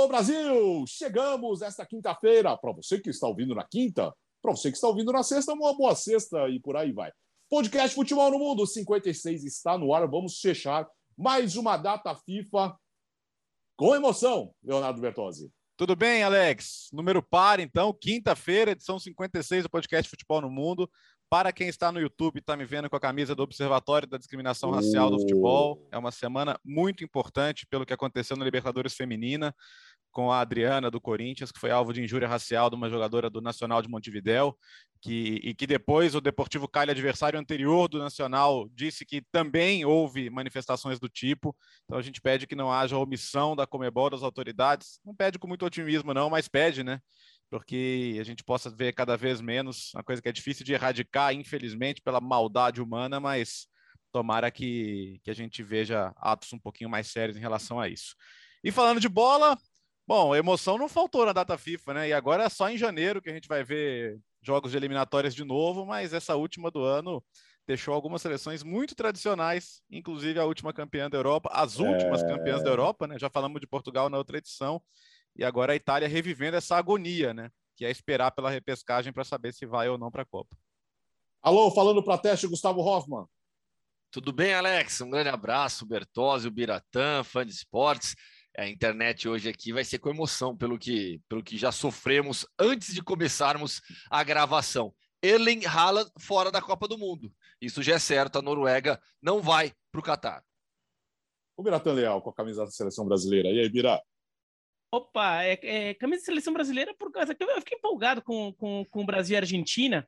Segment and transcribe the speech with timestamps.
[0.00, 0.86] Alô Brasil!
[0.88, 2.56] Chegamos esta quinta-feira.
[2.56, 4.10] Para você que está ouvindo na quinta,
[4.40, 7.12] para você que está ouvindo na sexta, uma boa sexta e por aí vai.
[7.50, 10.08] Podcast Futebol no Mundo 56 está no ar.
[10.08, 12.74] Vamos fechar mais uma data FIFA
[13.76, 15.52] com emoção, Leonardo Bertozzi.
[15.76, 16.88] Tudo bem, Alex?
[16.94, 20.90] Número par, então, quinta-feira, edição 56 do podcast Futebol no Mundo.
[21.30, 24.18] Para quem está no YouTube e está me vendo com a camisa do Observatório da
[24.18, 29.54] Discriminação Racial do Futebol, é uma semana muito importante pelo que aconteceu na Libertadores Feminina
[30.10, 33.40] com a Adriana do Corinthians, que foi alvo de injúria racial de uma jogadora do
[33.40, 34.56] Nacional de Montevidéu,
[35.00, 40.28] que, e que depois o Deportivo Cali, adversário anterior do Nacional, disse que também houve
[40.30, 41.56] manifestações do tipo.
[41.84, 45.00] Então a gente pede que não haja omissão da Comebol das autoridades.
[45.04, 47.00] Não pede com muito otimismo, não, mas pede, né?
[47.50, 51.34] porque a gente possa ver cada vez menos, uma coisa que é difícil de erradicar,
[51.34, 53.66] infelizmente, pela maldade humana, mas
[54.12, 58.14] tomara que, que a gente veja atos um pouquinho mais sérios em relação a isso.
[58.62, 59.58] E falando de bola,
[60.10, 62.08] bom, emoção não faltou na data FIFA, né?
[62.08, 65.44] E agora é só em janeiro que a gente vai ver jogos de eliminatórias de
[65.44, 67.22] novo, mas essa última do ano
[67.64, 72.26] deixou algumas seleções muito tradicionais, inclusive a última campeã da Europa, as últimas é...
[72.26, 73.20] campeãs da Europa, né?
[73.20, 74.82] Já falamos de Portugal na outra edição
[75.36, 77.48] e agora a Itália revivendo essa agonia, né?
[77.76, 80.56] Que é esperar pela repescagem para saber se vai ou não para a Copa.
[81.40, 83.26] Alô, falando para teste, Gustavo Hoffman.
[84.10, 85.02] Tudo bem, Alex?
[85.02, 88.16] Um grande abraço, Bertozzi, o Biratã, fã de esportes.
[88.58, 92.92] A internet hoje aqui vai ser com emoção pelo que, pelo que já sofremos antes
[92.92, 94.92] de começarmos a gravação.
[95.22, 97.32] Erling Haaland fora da Copa do Mundo.
[97.60, 100.42] Isso já é certo, a Noruega não vai para o Catar.
[101.56, 103.50] O Biratã Leal com a camisa da seleção brasileira.
[103.50, 104.02] E aí, Biratã?
[104.92, 108.84] Opa, é, é, camisa de seleção brasileira por causa que eu fiquei empolgado com, com,
[108.86, 110.06] com o Brasil e a Argentina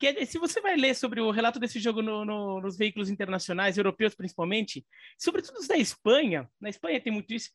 [0.00, 3.10] que é, se você vai ler sobre o relato desse jogo no, no, nos veículos
[3.10, 4.84] internacionais, europeus principalmente,
[5.18, 7.50] sobretudo os da Espanha, na Espanha tem muito isso,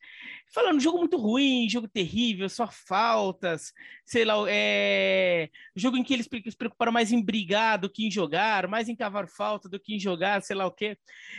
[0.54, 3.72] falando jogo muito ruim, jogo terrível, só faltas,
[4.04, 8.10] sei lá, é, jogo em que eles se preocuparam mais em brigar do que em
[8.10, 10.96] jogar, mais em cavar falta do que em jogar, sei lá o quê.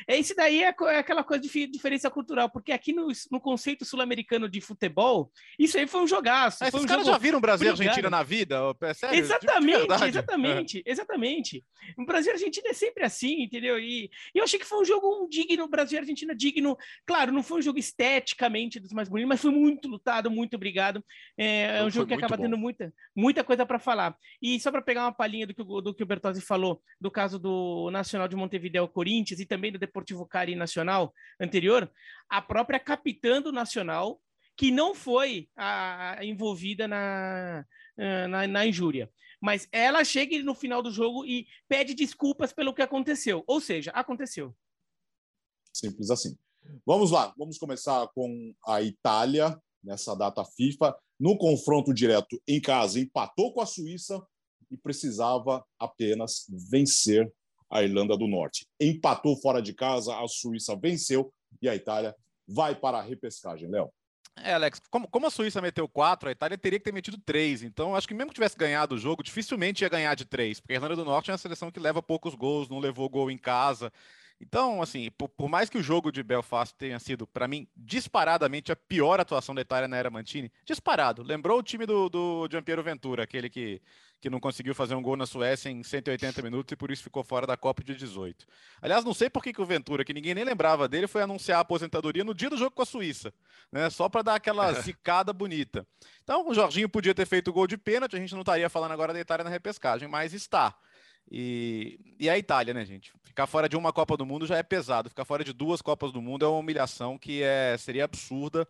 [0.09, 3.85] É, isso daí é, é aquela coisa de diferença cultural, porque aqui no, no conceito
[3.85, 6.57] sul-americano de futebol, isso aí foi um jogaço.
[6.59, 8.57] Mas foi um caras já viram Brasil e Argentina na vida?
[8.81, 9.17] É sério?
[9.17, 10.83] Exatamente, exatamente.
[10.97, 11.63] Exatamente.
[11.95, 13.79] O Brasil e Argentina é sempre assim, entendeu?
[13.79, 16.75] E, e eu achei que foi um jogo digno, Brasil e Argentina digno.
[17.05, 21.03] Claro, não foi um jogo esteticamente dos mais bonitos, mas foi muito lutado, muito obrigado.
[21.37, 22.43] É, é um jogo que acaba bom.
[22.43, 24.17] tendo muita, muita coisa para falar.
[24.41, 27.11] E só para pegar uma palhinha do que, o, do que o Bertozzi falou, do
[27.11, 31.91] caso do Nacional de Montevideo Corinthians e também do Deportivo Cari Nacional anterior,
[32.27, 34.19] a própria capitã do Nacional,
[34.55, 37.63] que não foi a, a envolvida na,
[38.27, 39.07] na, na injúria
[39.41, 43.43] mas ela chega no final do jogo e pede desculpas pelo que aconteceu.
[43.47, 44.55] Ou seja, aconteceu.
[45.73, 46.35] Simples assim.
[46.85, 50.97] Vamos lá, vamos começar com a Itália nessa data FIFA.
[51.19, 54.21] No confronto direto em casa, empatou com a Suíça
[54.69, 57.31] e precisava apenas vencer
[57.69, 58.67] a Irlanda do Norte.
[58.79, 62.15] Empatou fora de casa, a Suíça venceu e a Itália
[62.47, 63.91] vai para a repescagem, Léo.
[64.43, 67.63] É, Alex, como, como, a Suíça meteu quatro, a Itália teria que ter metido três.
[67.63, 70.73] Então, acho que mesmo que tivesse ganhado o jogo, dificilmente ia ganhar de três, porque
[70.73, 73.37] a Irlanda do Norte é uma seleção que leva poucos gols, não levou gol em
[73.37, 73.91] casa.
[74.39, 78.71] Então, assim, por, por mais que o jogo de Belfast tenha sido, para mim, disparadamente
[78.71, 81.23] a pior atuação da Itália na era Mantini, disparado.
[81.23, 83.81] Lembrou o time do, do Giampiero Ventura, aquele que
[84.19, 87.23] que não conseguiu fazer um gol na Suécia em 180 minutos e por isso ficou
[87.23, 88.45] fora da Copa de 18.
[88.81, 91.59] Aliás, não sei por que, que o Ventura, que ninguém nem lembrava dele, foi anunciar
[91.59, 93.33] a aposentadoria no dia do jogo com a Suíça,
[93.71, 93.89] né?
[93.89, 95.85] Só para dar aquela zicada bonita.
[96.23, 98.91] Então, o Jorginho podia ter feito o gol de pênalti, a gente não estaria falando
[98.91, 100.75] agora da Itália na repescagem, mas está.
[101.31, 103.11] E, e a Itália, né, gente?
[103.23, 105.09] Ficar fora de uma Copa do Mundo já é pesado.
[105.09, 108.67] Ficar fora de duas Copas do Mundo é uma humilhação que é, seria absurda.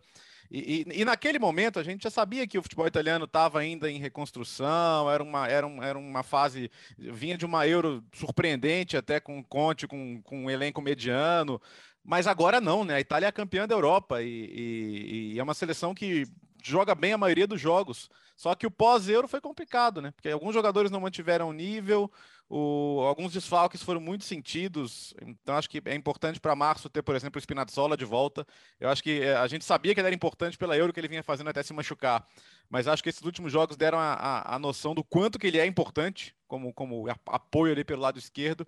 [0.50, 3.90] E, e, e, naquele momento a gente já sabia que o futebol italiano estava ainda
[3.90, 9.20] em reconstrução, era uma, era, um, era uma fase, vinha de uma Euro surpreendente até
[9.20, 11.60] com Conte, com, com um elenco mediano,
[12.02, 12.94] mas agora não, né?
[12.94, 16.26] A Itália é a campeã da Europa e, e é uma seleção que
[16.62, 18.08] joga bem a maioria dos jogos.
[18.34, 20.12] Só que o pós-Euro foi complicado, né?
[20.12, 22.10] Porque alguns jogadores não mantiveram o nível,
[22.50, 27.14] o, alguns desfalques foram muito sentidos, então acho que é importante para março ter, por
[27.14, 28.46] exemplo, o Spinazzola de volta.
[28.80, 31.08] Eu acho que eh, a gente sabia que ele era importante pela Euro que ele
[31.08, 32.26] vinha fazendo até se machucar,
[32.70, 35.58] mas acho que esses últimos jogos deram a, a, a noção do quanto que ele
[35.58, 38.66] é importante como, como apoio ali pelo lado esquerdo.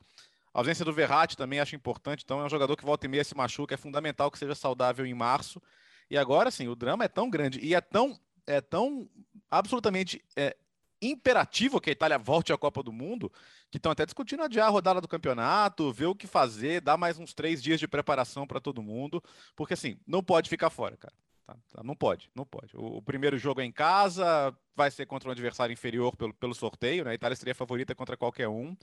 [0.53, 3.25] A ausência do Verratti também acho importante, então é um jogador que volta e meia
[3.25, 5.63] se machuca, é fundamental que seja saudável em março.
[6.11, 9.09] E agora sim, o drama é tão grande e é tão, é tão
[9.51, 10.55] absolutamente é,
[11.01, 13.33] imperativo que a Itália volte à Copa do Mundo,
[13.71, 17.19] que estão até discutindo adiar a rodada do campeonato, ver o que fazer, dar mais
[17.19, 19.23] uns três dias de preparação para todo mundo,
[19.55, 21.15] porque assim, não pode ficar fora, cara.
[21.47, 22.77] Tá, tá, não pode, não pode.
[22.77, 26.55] O, o, primeiro jogo é em casa, vai ser contra um adversário inferior pelo, pelo
[26.55, 27.13] sorteio, né?
[27.13, 28.77] A Itália seria favorita contra qualquer um,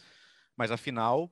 [0.56, 1.30] mas a final.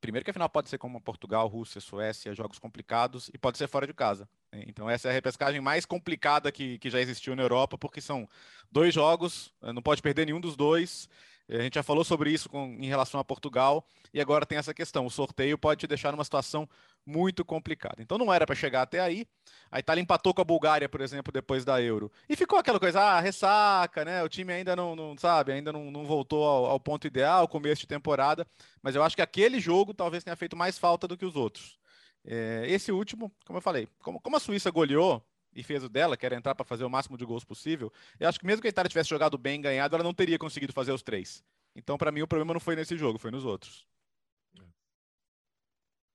[0.00, 3.68] Primeiro que a final pode ser como Portugal, Rússia, Suécia, jogos complicados, e pode ser
[3.68, 4.28] fora de casa.
[4.52, 4.64] Né?
[4.66, 8.28] Então essa é a repescagem mais complicada que, que já existiu na Europa, porque são
[8.70, 11.08] dois jogos, não pode perder nenhum dos dois.
[11.48, 14.74] A gente já falou sobre isso com, em relação a Portugal e agora tem essa
[14.74, 15.06] questão.
[15.06, 16.68] O sorteio pode te deixar numa situação
[17.04, 18.02] muito complicada.
[18.02, 19.26] Então não era para chegar até aí.
[19.70, 22.10] A Itália empatou com a Bulgária, por exemplo, depois da Euro.
[22.28, 24.22] E ficou aquela coisa, ah, ressaca, né?
[24.24, 27.82] O time ainda não, não sabe, ainda não, não voltou ao, ao, ponto ideal, começo
[27.82, 28.46] de temporada.
[28.82, 31.78] Mas eu acho que aquele jogo talvez tenha feito mais falta do que os outros.
[32.24, 35.22] É, esse último, como eu falei, como, como a Suíça goleou,
[35.56, 38.28] e fez o dela, que era entrar para fazer o máximo de gols possível, eu
[38.28, 40.92] acho que mesmo que a Itália tivesse jogado bem, ganhado, ela não teria conseguido fazer
[40.92, 41.42] os três.
[41.74, 43.86] Então, para mim, o problema não foi nesse jogo, foi nos outros.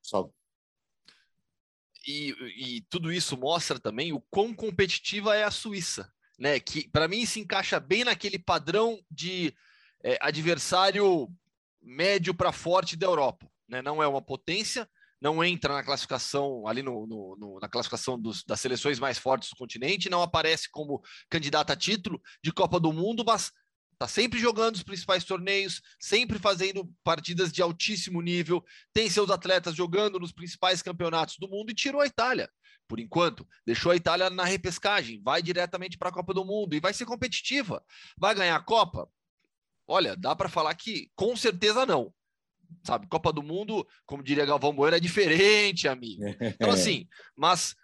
[0.01, 0.29] Só.
[2.07, 6.59] E, e tudo isso mostra também o quão competitiva é a Suíça, né?
[6.59, 9.55] Que para mim se encaixa bem naquele padrão de
[10.03, 11.27] é, adversário
[11.81, 13.81] médio para forte da Europa, né?
[13.81, 14.89] Não é uma potência,
[15.21, 19.49] não entra na classificação ali no, no, no, na classificação dos, das seleções mais fortes
[19.51, 23.51] do continente, não aparece como candidata a título de Copa do Mundo, mas
[23.93, 29.75] está sempre jogando os principais torneios, sempre fazendo partidas de altíssimo nível, tem seus atletas
[29.75, 32.49] jogando nos principais campeonatos do mundo e tirou a Itália.
[32.87, 36.79] Por enquanto, deixou a Itália na repescagem, vai diretamente para a Copa do Mundo e
[36.79, 37.81] vai ser competitiva.
[38.17, 39.07] Vai ganhar a Copa?
[39.87, 42.11] Olha, dá para falar que com certeza não
[42.83, 43.07] sabe?
[43.07, 46.23] Copa do Mundo, como diria Galvão Bueno, é diferente, amigo.
[46.27, 47.75] Então, assim, mas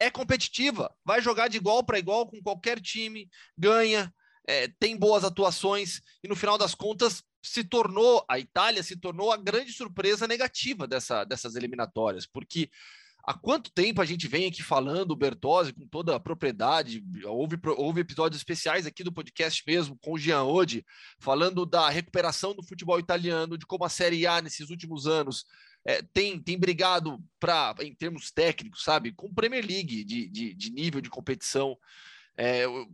[0.00, 4.12] é competitiva, vai jogar de igual para igual com qualquer time, ganha,
[4.46, 9.32] é, tem boas atuações e no final das contas se tornou, a Itália se tornou
[9.32, 12.70] a grande surpresa negativa dessa, dessas eliminatórias, porque
[13.24, 17.56] Há quanto tempo a gente vem aqui falando, o Bertozzi, com toda a propriedade, houve,
[17.76, 20.84] houve episódios especiais aqui do podcast mesmo, com o Jean Ode,
[21.20, 25.44] falando da recuperação do futebol italiano, de como a Série A nesses últimos anos
[25.84, 30.70] é, tem, tem brigado para, em termos técnicos, sabe, com Premier League de, de, de
[30.72, 31.76] nível de competição.
[32.36, 32.88] É, o,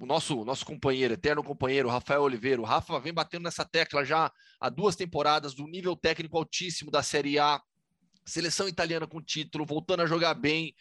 [0.00, 4.30] o, nosso, nosso companheiro, eterno companheiro, Rafael Oliveira, o Rafa vem batendo nessa tecla já
[4.60, 7.62] há duas temporadas do nível técnico altíssimo da Série A
[8.28, 10.74] seleção italiana com título, voltando a jogar bem.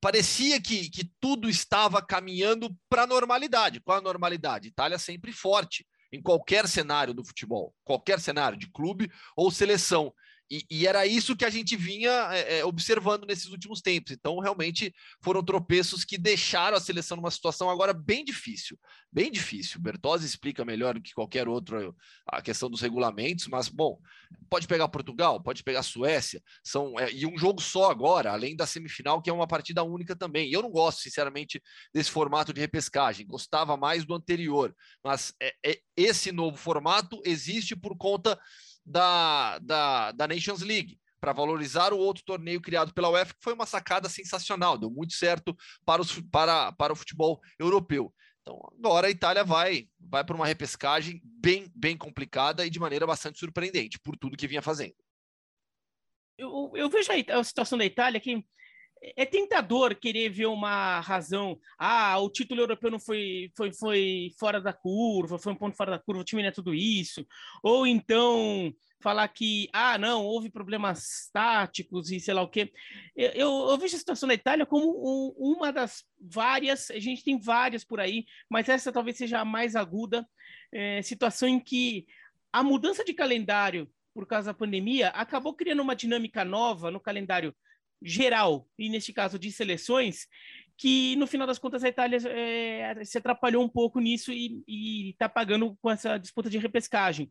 [0.00, 3.80] Parecia que, que tudo estava caminhando para a normalidade.
[3.80, 4.68] Qual a normalidade?
[4.68, 10.12] Itália sempre forte em qualquer cenário do futebol, qualquer cenário de clube ou seleção.
[10.50, 14.12] E, e, era isso que a gente vinha é, é, observando nesses últimos tempos.
[14.12, 18.78] Então, realmente, foram tropeços que deixaram a seleção numa situação agora bem difícil.
[19.10, 19.80] Bem difícil.
[19.80, 21.96] Bertozzi explica melhor do que qualquer outro
[22.26, 23.98] a questão dos regulamentos, mas, bom,
[24.50, 28.66] pode pegar Portugal, pode pegar Suécia, são, é, e um jogo só agora, além da
[28.66, 30.50] semifinal, que é uma partida única também.
[30.50, 31.62] Eu não gosto, sinceramente,
[31.92, 33.26] desse formato de repescagem.
[33.26, 38.38] Gostava mais do anterior, mas é, é esse novo formato existe por conta
[38.84, 43.54] da, da, da Nations League para valorizar o outro torneio criado pela UEFA, que foi
[43.54, 48.12] uma sacada sensacional, deu muito certo para, os, para, para o futebol europeu.
[48.42, 53.06] Então, agora a Itália vai vai para uma repescagem bem, bem complicada e de maneira
[53.06, 54.94] bastante surpreendente, por tudo que vinha fazendo.
[56.36, 58.44] Eu, eu vejo a, a situação da Itália que
[59.16, 61.58] é tentador querer ver uma razão.
[61.78, 65.92] Ah, o título europeu não foi, foi, foi fora da curva, foi um ponto fora
[65.92, 67.26] da curva, o time não é tudo isso.
[67.62, 72.72] Ou então falar que, ah, não, houve problemas táticos e sei lá o quê.
[73.14, 77.22] Eu, eu, eu vejo a situação da Itália como um, uma das várias, a gente
[77.22, 80.26] tem várias por aí, mas essa talvez seja a mais aguda,
[80.72, 82.06] é, situação em que
[82.50, 87.54] a mudança de calendário por causa da pandemia acabou criando uma dinâmica nova no calendário
[88.04, 90.28] geral, e neste caso de seleções,
[90.76, 95.28] que no final das contas a Itália é, se atrapalhou um pouco nisso e está
[95.28, 97.30] pagando com essa disputa de repescagem.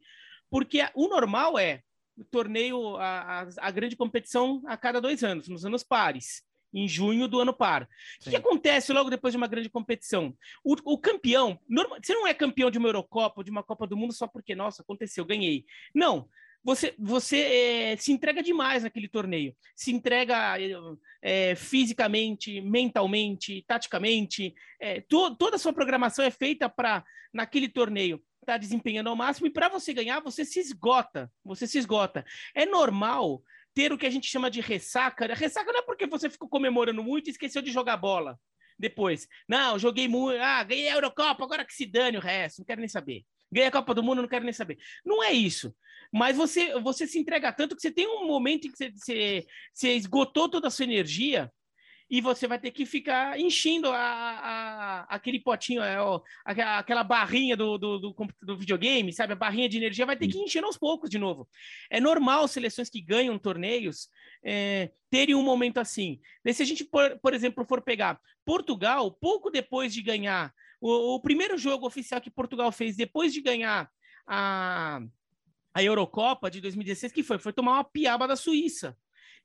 [0.49, 1.81] Porque o normal é
[2.17, 6.87] o torneio, a, a, a, grande competição a cada dois anos, nos anos pares, em
[6.87, 7.87] junho do ano par.
[8.25, 10.35] O que acontece logo depois de uma grande competição?
[10.63, 13.85] O, o campeão, normal, você não é campeão de uma Eurocopa ou de uma Copa
[13.85, 15.65] do Mundo só porque, nossa, aconteceu, ganhei.
[15.93, 16.29] Não
[16.63, 19.55] você, você é, se entrega demais naquele torneio.
[19.75, 20.55] Se entrega
[21.21, 24.55] é, fisicamente, mentalmente, taticamente.
[24.79, 27.03] É, to, toda a sua programação é feita para,
[27.33, 29.47] naquele torneio, estar tá desempenhando ao máximo.
[29.47, 31.29] E para você ganhar, você se esgota.
[31.43, 32.25] Você se esgota.
[32.55, 33.43] É normal
[33.73, 35.33] ter o que a gente chama de ressaca.
[35.33, 38.39] Ressaca não é porque você ficou comemorando muito e esqueceu de jogar bola
[38.79, 39.27] depois.
[39.47, 40.41] Não, joguei muito.
[40.41, 42.59] Ah, ganhei a Eurocopa, agora que se dane o resto.
[42.59, 43.25] Não quero nem saber.
[43.51, 44.77] Ganhei a Copa do Mundo, não quero nem saber.
[45.05, 45.75] Não é isso.
[46.13, 49.45] Mas você, você se entrega tanto que você tem um momento em que você, você,
[49.73, 51.51] você esgotou toda a sua energia
[52.09, 57.57] e você vai ter que ficar enchendo a, a aquele potinho, é, ó, aquela barrinha
[57.57, 59.33] do, do, do, do, videogame, sabe?
[59.33, 61.49] A barrinha de energia vai ter que encher aos poucos de novo.
[61.89, 64.09] É normal seleções que ganham torneios
[64.45, 66.19] é, terem um momento assim.
[66.53, 71.19] se a gente, por, por exemplo, for pegar Portugal, pouco depois de ganhar, o, o
[71.19, 73.89] primeiro jogo oficial que Portugal fez depois de ganhar
[74.27, 75.01] a,
[75.73, 77.39] a Eurocopa de 2016, que foi?
[77.39, 78.95] Foi tomar uma piaba da Suíça.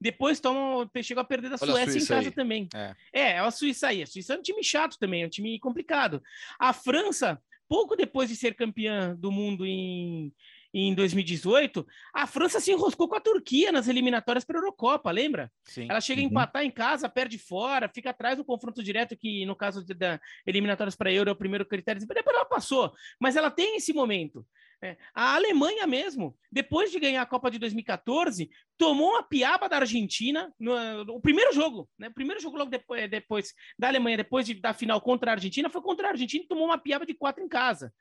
[0.01, 2.35] Depois toma, chegou a perder da Olha Suécia Suíça em casa aí.
[2.35, 2.69] também.
[2.75, 2.95] É.
[3.13, 4.03] é, é a Suíça aí.
[4.03, 6.23] A Suíça é um time chato também, é um time complicado.
[6.59, 10.33] A França, pouco depois de ser campeã do mundo em,
[10.73, 15.51] em 2018, a França se enroscou com a Turquia nas eliminatórias para a Eurocopa, lembra?
[15.65, 15.89] Sim.
[15.91, 16.31] Ela chega a uhum.
[16.31, 20.95] empatar em casa, perde fora, fica atrás no confronto direto, que no caso da eliminatórias
[20.95, 24.47] para a Euro é o primeiro critério, depois ela passou, mas ela tem esse momento.
[24.81, 24.97] É.
[25.13, 30.55] A Alemanha mesmo, depois de ganhar a Copa de 2014, tomou uma piaba da Argentina
[30.59, 32.07] no, no primeiro jogo, né?
[32.07, 35.69] O primeiro jogo logo depois, depois da Alemanha, depois de, da final contra a Argentina,
[35.69, 37.93] foi contra a Argentina e tomou uma piaba de quatro em casa.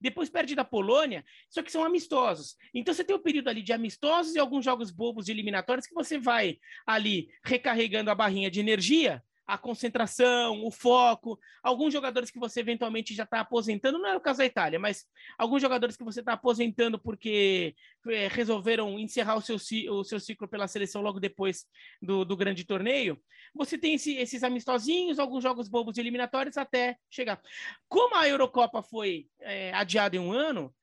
[0.00, 2.56] Depois perde da Polônia, só que são amistosos.
[2.74, 5.86] Então você tem o um período ali de amistosos e alguns jogos bobos de eliminatórios
[5.86, 11.38] que você vai ali recarregando a barrinha de energia a concentração, o foco.
[11.62, 15.04] Alguns jogadores que você eventualmente já está aposentando, não é o caso da Itália, mas
[15.38, 17.74] alguns jogadores que você está aposentando porque
[18.08, 19.56] é, resolveram encerrar o seu,
[19.92, 21.66] o seu ciclo pela seleção logo depois
[22.00, 23.20] do, do grande torneio.
[23.54, 27.40] Você tem esse, esses amistosinhos, alguns jogos bobos eliminatórios até chegar.
[27.88, 30.74] Como a Eurocopa foi é, adiada em um ano,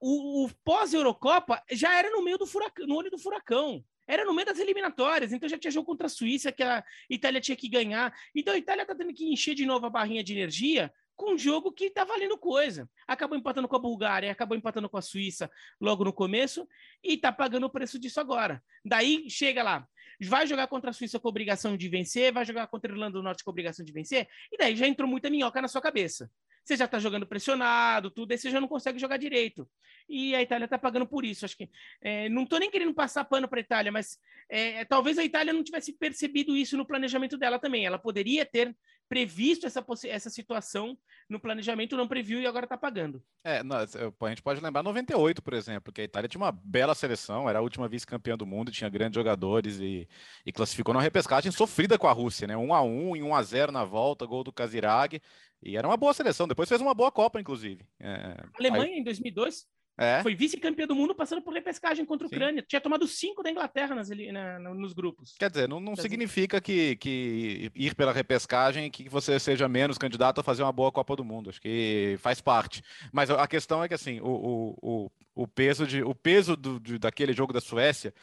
[0.00, 4.32] o, o pós-Eurocopa já era no meio do furacão, no olho do furacão era no
[4.32, 7.68] meio das eliminatórias, então já tinha jogo contra a Suíça que a Itália tinha que
[7.68, 8.12] ganhar.
[8.34, 11.38] Então a Itália está tendo que encher de novo a barrinha de energia com um
[11.38, 12.88] jogo que está valendo coisa.
[13.06, 16.66] Acabou empatando com a Bulgária, acabou empatando com a Suíça logo no começo
[17.04, 18.62] e está pagando o preço disso agora.
[18.82, 19.86] Daí chega lá,
[20.22, 23.22] vai jogar contra a Suíça com obrigação de vencer, vai jogar contra a Irlanda do
[23.22, 26.30] Norte com obrigação de vencer, e daí já entrou muita minhoca na sua cabeça
[26.68, 29.66] você já está jogando pressionado, tudo, aí você já não consegue jogar direito.
[30.06, 31.46] E a Itália está pagando por isso.
[31.46, 31.70] Acho que
[32.02, 34.18] é, não estou nem querendo passar pano para a Itália, mas
[34.50, 37.86] é, talvez a Itália não tivesse percebido isso no planejamento dela também.
[37.86, 38.76] Ela poderia ter
[39.08, 40.96] previsto essa, essa situação
[41.28, 43.22] no planejamento, não previu e agora está pagando.
[43.42, 47.48] É, a gente pode lembrar 98, por exemplo, que a Itália tinha uma bela seleção,
[47.48, 50.08] era a última vice-campeã do mundo, tinha grandes jogadores e,
[50.44, 52.56] e classificou numa repescagem sofrida com a Rússia, né?
[52.56, 55.20] 1 a 1 e 1 a 0 na volta, gol do Kazirag.
[55.62, 56.46] E era uma boa seleção.
[56.46, 57.84] Depois fez uma boa Copa, inclusive.
[57.98, 58.36] É...
[58.58, 59.00] Alemanha Aí...
[59.00, 59.66] em 2002
[59.98, 60.22] é.
[60.22, 62.64] foi vice-campeã do mundo passando por repescagem contra a Ucrânia.
[62.66, 65.34] Tinha tomado cinco da Inglaterra nas, na, nos grupos.
[65.36, 70.40] Quer dizer, não, não significa que, que ir pela repescagem que você seja menos candidato
[70.40, 71.50] a fazer uma boa Copa do Mundo.
[71.50, 72.80] Acho que faz parte.
[73.12, 76.96] Mas a questão é que assim, o, o, o, peso, de, o peso do, de,
[76.96, 78.14] daquele jogo da Suécia,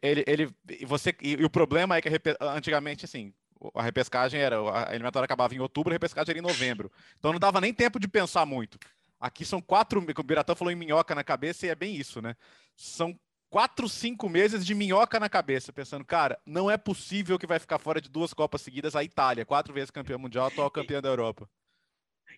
[0.00, 0.48] ele, ele
[0.86, 2.08] você e, e o problema é que
[2.40, 3.34] antigamente assim
[3.74, 6.90] a repescagem era, a eliminatória acabava em outubro, a repescagem era em novembro.
[7.18, 8.78] Então não dava nem tempo de pensar muito.
[9.20, 12.36] Aqui são quatro, o Biratã falou em minhoca na cabeça e é bem isso, né?
[12.76, 13.18] São
[13.50, 17.78] quatro, cinco meses de minhoca na cabeça, pensando, cara, não é possível que vai ficar
[17.78, 21.48] fora de duas Copas seguidas a Itália, quatro vezes campeã mundial, atual campeã da Europa.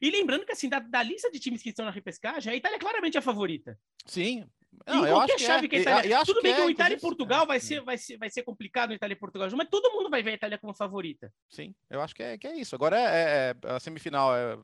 [0.00, 2.76] E lembrando que, assim, da, da, lista de times que estão na repescagem, a Itália
[2.76, 3.78] é claramente a favorita.
[4.06, 4.48] Sim,
[4.86, 5.82] não, em qualquer chave que, é.
[5.82, 6.24] que a Itália.
[6.24, 8.90] Tudo bem que, que o Itália e Portugal vai, ser, vai, ser, vai ser complicado
[8.90, 11.32] o Itália e Portugal, mas todo mundo vai ver a Itália como favorita.
[11.48, 12.74] Sim, eu acho que é, que é isso.
[12.74, 14.58] Agora é, é a semifinal é,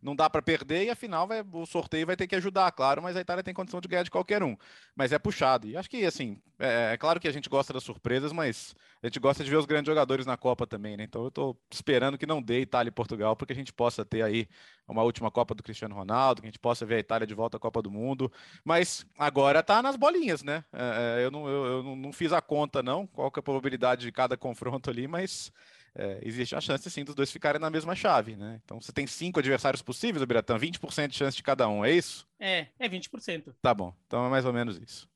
[0.00, 3.02] não dá para perder e a final vai, o sorteio vai ter que ajudar, claro,
[3.02, 4.56] mas a Itália tem condição de ganhar de qualquer um.
[4.94, 5.66] Mas é puxado.
[5.66, 8.74] E acho que assim, é, é claro que a gente gosta das surpresas, mas
[9.06, 11.04] a gente gosta de ver os grandes jogadores na Copa também, né?
[11.04, 14.22] Então eu estou esperando que não dê Itália e Portugal, porque a gente possa ter
[14.22, 14.48] aí
[14.88, 17.56] uma última Copa do Cristiano Ronaldo, que a gente possa ver a Itália de volta
[17.56, 18.30] à Copa do Mundo.
[18.64, 20.64] Mas agora tá nas bolinhas, né?
[20.72, 23.44] É, é, eu, não, eu, eu, não fiz a conta, não, qual que é a
[23.44, 25.52] probabilidade de cada confronto ali, mas
[25.94, 28.60] é, existe a chance sim dos dois ficarem na mesma chave, né?
[28.64, 32.26] Então você tem cinco adversários possíveis, Biratã, 20% de chance de cada um, é isso?
[32.40, 33.54] É, é 20%.
[33.62, 35.08] Tá bom, então é mais ou menos isso.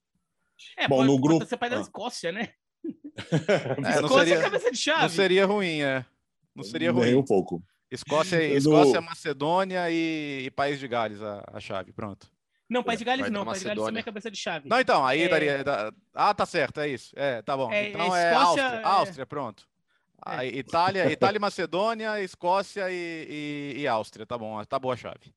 [0.76, 1.44] É, bom, pode, no grupo.
[1.44, 1.80] Você pai da ah.
[1.80, 2.50] Escócia, né?
[3.96, 5.02] é, não seria, cabeça de chave.
[5.02, 6.04] Não seria ruim, é.
[6.54, 7.06] Não seria ruim.
[7.06, 7.62] Nem um pouco.
[7.90, 12.30] Escócia, Escócia Macedônia e, e País de Gales, a, a chave, pronto.
[12.68, 14.68] Não, País de Gales não, País de Gales também é cabeça de chave.
[14.68, 15.28] Não, então, aí é...
[15.28, 15.64] daria.
[16.14, 17.12] Ah, tá certo, é isso.
[17.16, 17.72] É, tá bom.
[17.72, 18.84] É, então é Escócia, Áustria, é...
[18.84, 19.68] Áustria, pronto.
[20.24, 20.36] É.
[20.36, 25.34] Aí, Itália, Itália, Macedônia, Escócia e, e, e Áustria, tá bom, tá boa a chave.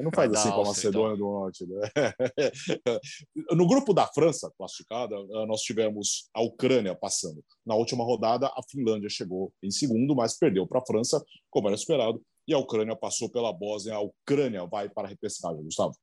[0.00, 1.26] Não faz assim com a Macedônia então.
[1.26, 1.66] do Norte.
[1.66, 1.80] Né?
[3.56, 7.42] No grupo da França, classificada, eh, nós tivemos a Ucrânia passando.
[7.66, 11.74] Na última rodada, a Finlândia chegou em segundo, mas perdeu para a França, como era
[11.74, 13.94] esperado, e a Ucrânia passou pela Bósnia.
[13.94, 15.94] A Ucrânia vai para a repescagem, Gustavo.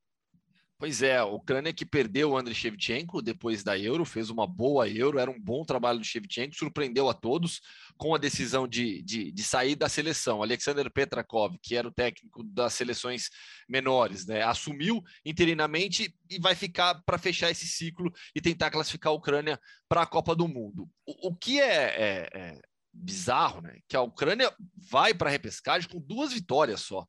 [0.79, 4.87] Pois é, a Ucrânia que perdeu o Andriy Shevchenko depois da Euro, fez uma boa
[4.87, 7.61] Euro, era um bom trabalho do Shevchenko, surpreendeu a todos
[7.97, 10.43] com a decisão de, de, de sair da seleção.
[10.43, 13.31] Alexander Petrakov, que era o técnico das seleções
[13.67, 19.15] menores, né, assumiu interinamente e vai ficar para fechar esse ciclo e tentar classificar a
[19.15, 20.87] Ucrânia para a Copa do Mundo.
[21.07, 22.61] O, o que é, é, é
[22.93, 24.55] bizarro, né, que a Ucrânia
[24.91, 27.03] vai para a repescagem com duas vitórias só,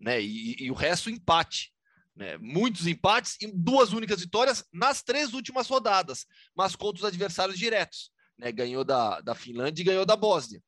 [0.00, 1.71] né, e, e o resto empate.
[2.14, 2.36] Né?
[2.38, 8.10] Muitos empates e duas únicas vitórias nas três últimas rodadas, mas contra os adversários diretos.
[8.38, 8.52] Né?
[8.52, 10.62] Ganhou da, da Finlândia e ganhou da Bósnia.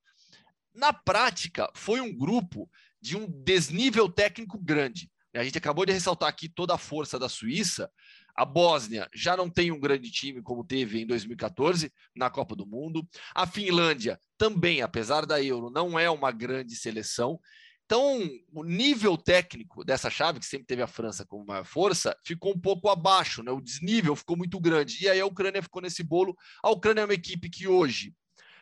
[0.75, 2.69] Na prática, foi um grupo
[3.01, 5.11] de um desnível técnico grande.
[5.33, 5.41] Né?
[5.41, 7.91] A gente acabou de ressaltar aqui toda a força da Suíça.
[8.37, 12.67] A Bósnia já não tem um grande time como teve em 2014 na Copa do
[12.67, 13.07] Mundo.
[13.35, 17.39] A Finlândia também, apesar da Euro, não é uma grande seleção.
[17.87, 18.19] Então,
[18.53, 22.59] o nível técnico dessa chave, que sempre teve a França como maior força, ficou um
[22.59, 23.51] pouco abaixo, né?
[23.53, 25.05] O desnível ficou muito grande.
[25.05, 26.35] E aí a Ucrânia ficou nesse bolo.
[26.63, 28.15] A Ucrânia é uma equipe que hoje,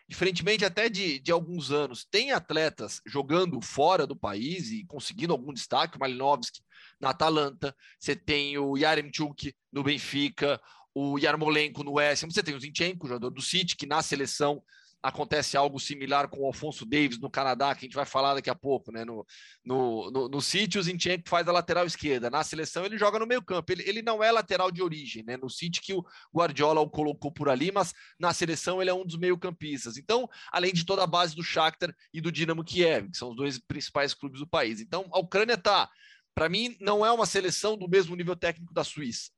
[0.08, 5.52] diferentemente até de, de alguns anos, tem atletas jogando fora do país e conseguindo algum
[5.52, 5.96] destaque.
[5.96, 6.60] O Malinovski
[7.00, 10.60] na Atalanta, você tem o Yaremchuk no Benfica,
[10.94, 14.62] o Yarmolenko no West você tem o Zinchenko, jogador do City, que na seleção
[15.02, 18.48] acontece algo similar com o Alfonso Davis no Canadá, que a gente vai falar daqui
[18.48, 19.04] a pouco, né?
[19.04, 19.26] No,
[19.64, 22.30] no, no, no City, o Zinchenko faz a lateral esquerda.
[22.30, 23.72] Na seleção, ele joga no meio campo.
[23.72, 25.36] Ele, ele não é lateral de origem, né?
[25.36, 29.04] No City, que o Guardiola o colocou por ali, mas na seleção ele é um
[29.04, 29.96] dos meio campistas.
[29.96, 33.36] Então, além de toda a base do Shakhtar e do Dinamo Kiev, que são os
[33.36, 34.80] dois principais clubes do país.
[34.80, 35.90] Então, a Ucrânia tá,
[36.32, 39.30] para mim, não é uma seleção do mesmo nível técnico da Suíça.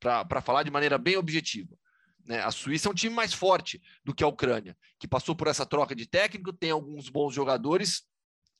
[0.00, 1.76] Para falar de maneira bem objetiva.
[2.24, 2.40] Né?
[2.40, 5.66] A Suíça é um time mais forte do que a Ucrânia, que passou por essa
[5.66, 8.02] troca de técnico, tem alguns bons jogadores,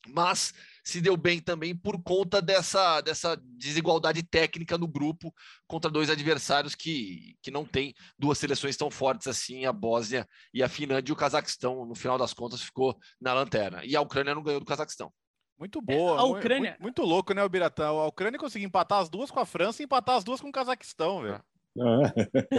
[0.07, 5.33] mas se deu bem também por conta dessa, dessa desigualdade técnica no grupo
[5.65, 10.61] contra dois adversários que, que não tem duas seleções tão fortes assim, a Bósnia e
[10.61, 13.83] a Finlândia e o Cazaquistão, no final das contas, ficou na lanterna.
[13.85, 15.11] E a Ucrânia não ganhou do Cazaquistão.
[15.57, 16.19] Muito boa.
[16.19, 16.71] A Ucrânia.
[16.71, 17.99] Muito, muito, louco, né, o Biratão?
[17.99, 20.51] A Ucrânia conseguiu empatar as duas com a França e empatar as duas com o
[20.51, 21.41] Cazaquistão, velho.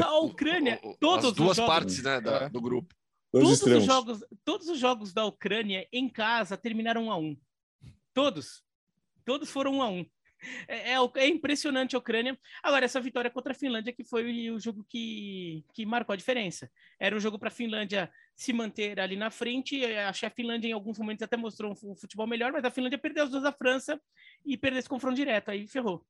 [0.03, 2.49] A Ucrânia, todos As duas jogos, partes né, da, é.
[2.49, 2.95] do grupo.
[3.33, 7.37] Todos os, jogos, todos os jogos da Ucrânia em casa terminaram 1 a 1
[8.13, 8.63] Todos.
[9.25, 10.07] Todos foram 1 a 1
[10.69, 12.39] é, é, é, impressionante a Ucrânia.
[12.63, 16.71] Agora, essa vitória contra a Finlândia que foi o jogo que, que marcou a diferença.
[16.99, 19.85] Era um jogo para a Finlândia se manter ali na frente.
[19.85, 22.99] Acho que a Finlândia, em alguns momentos, até mostrou um futebol melhor, mas a Finlândia
[22.99, 24.01] perdeu as duas da França
[24.45, 25.51] e perdeu esse confronto direto.
[25.51, 26.05] Aí ferrou.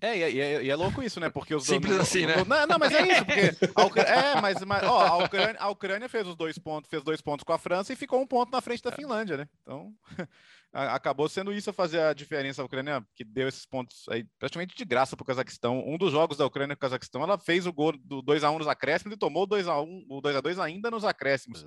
[0.00, 1.30] É, e é, e é, louco isso, né?
[1.30, 2.36] Porque os Simples dois, assim, né?
[2.44, 6.08] Não, não, mas é isso, porque a é, mas, mas ó, a Ucrânia, a Ucrânia
[6.08, 8.60] fez os dois pontos, fez dois pontos com a França e ficou um ponto na
[8.60, 8.94] frente da é.
[8.94, 9.48] Finlândia, né?
[9.62, 9.92] Então,
[10.72, 12.62] acabou sendo isso a fazer a diferença.
[12.62, 15.84] A Ucrânia que deu esses pontos aí praticamente de graça para o Cazaquistão.
[15.86, 18.50] Um dos jogos da Ucrânia com o Cazaquistão, ela fez o gol do 2 a
[18.50, 21.64] 1 nos acréscimos e tomou 2 a 1, o 2 a 2 ainda nos acréscimos.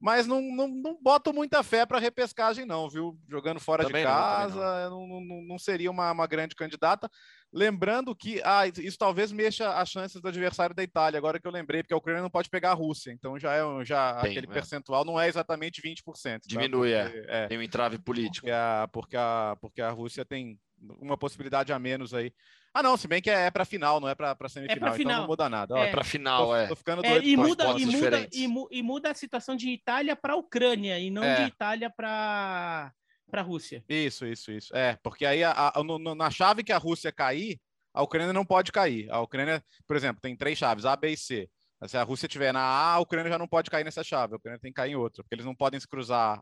[0.00, 3.18] Mas não, não, não boto muita fé para repescagem não, viu?
[3.28, 5.20] Jogando fora também de casa, não, não.
[5.20, 7.10] não, não seria uma, uma grande candidata.
[7.52, 11.52] Lembrando que ah, isso talvez mexa as chances do adversário da Itália, agora que eu
[11.52, 14.46] lembrei, porque a Ucrânia não pode pegar a Rússia, então já é já Tem, aquele
[14.46, 14.50] é.
[14.50, 16.40] percentual não é exatamente 20%.
[16.46, 17.04] Diminui, tá?
[17.04, 17.46] porque, é.
[17.48, 18.46] Tem um entrave político.
[18.46, 20.58] Porque a, porque, a, porque a Rússia tem
[20.98, 22.32] uma possibilidade a menos aí.
[22.74, 24.92] Ah, não, se bem que é, é para final, não é para semifinal, é pra
[24.92, 25.12] final.
[25.12, 25.78] então não muda nada.
[25.78, 26.66] É, é para final, tô, é.
[26.68, 29.54] Tô ficando é, doido é, e, muda, e, muda, e, mu, e, muda a situação
[29.54, 31.36] de Itália para Ucrânia e não é.
[31.36, 32.90] de Itália para
[33.30, 33.84] para a Rússia.
[33.88, 34.76] Isso, isso, isso.
[34.76, 37.60] É, porque aí a, a, no, na chave que a Rússia cair,
[37.94, 39.10] a Ucrânia não pode cair.
[39.10, 41.48] A Ucrânia, por exemplo, tem três chaves, A, B e C.
[41.86, 44.34] Se a Rússia estiver na A, a Ucrânia já não pode cair nessa chave.
[44.34, 46.40] A Ucrânia tem que cair em outra, porque eles não podem se cruzar.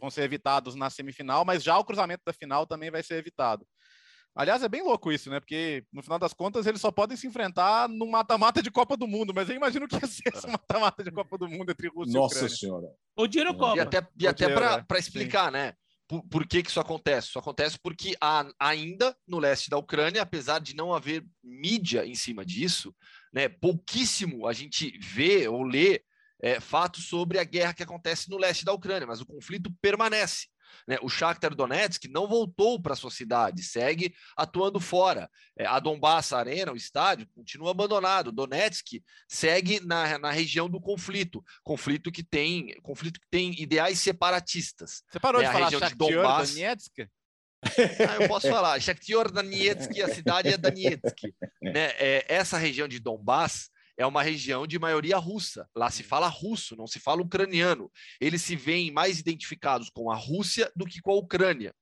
[0.00, 3.64] Vão ser evitados na semifinal, mas já o cruzamento da final também vai ser evitado.
[4.34, 5.38] Aliás, é bem louco isso, né?
[5.38, 9.06] Porque no final das contas eles só podem se enfrentar no mata-mata de Copa do
[9.06, 12.18] Mundo, mas eu imagino que ia ser esse mata-mata de Copa do Mundo entre Rússia
[12.18, 12.42] Nossa e Ucrânia.
[12.42, 12.86] Nossa Senhora.
[13.16, 13.76] O dinheiro Copa.
[13.76, 14.98] E até, e até para é.
[14.98, 15.52] explicar, Sim.
[15.52, 15.74] né?
[16.06, 17.28] Por, por, que, que isso acontece?
[17.28, 22.14] Isso acontece porque há, ainda no leste da Ucrânia, apesar de não haver mídia em
[22.14, 22.94] cima disso,
[23.32, 26.02] né, pouquíssimo a gente vê ou lê
[26.42, 30.46] é, fatos sobre a guerra que acontece no leste da Ucrânia, mas o conflito permanece.
[30.86, 30.98] Né?
[31.02, 35.30] O Shakhtar Donetsk não voltou para sua cidade, segue atuando fora.
[35.56, 38.32] É, a Donbass Arena, o estádio, continua abandonado.
[38.32, 45.02] Donetsk segue na, na região do conflito, conflito que tem conflito que tem ideais separatistas.
[45.10, 45.46] Você parou né?
[45.46, 46.54] de falar Shakhtar Donbass...
[46.54, 47.08] Donetsk?
[47.64, 48.80] Ah, eu posso falar.
[48.80, 51.32] Shakhtar Donetsk, a cidade é Donetsk.
[51.62, 51.92] Né?
[51.98, 55.68] É, essa região de Donbass é uma região de maioria russa.
[55.74, 57.90] Lá se fala russo, não se fala ucraniano.
[58.20, 61.74] Eles se veem mais identificados com a Rússia do que com a Ucrânia.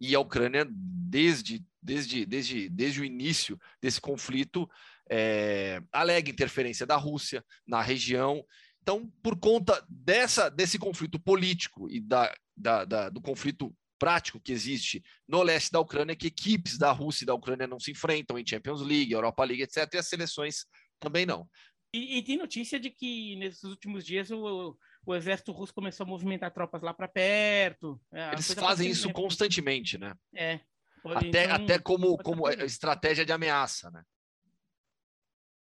[0.00, 4.68] E a Ucrânia, desde desde, desde, desde o início desse conflito,
[5.10, 8.42] é, alega interferência da Rússia na região.
[8.82, 14.52] Então, por conta dessa, desse conflito político e da, da, da, do conflito prático que
[14.52, 18.38] existe no leste da Ucrânia, que equipes da Rússia e da Ucrânia não se enfrentam
[18.38, 20.66] em Champions League, Europa League, etc., e as seleções
[21.04, 21.48] também não.
[21.92, 26.08] E, e tem notícia de que nesses últimos dias o, o exército russo começou a
[26.08, 28.00] movimentar tropas lá para perto.
[28.12, 30.14] É, Eles fazem isso constantemente, né?
[30.34, 30.60] É.
[31.04, 34.02] Até, então, até como, como estratégia de ameaça, né?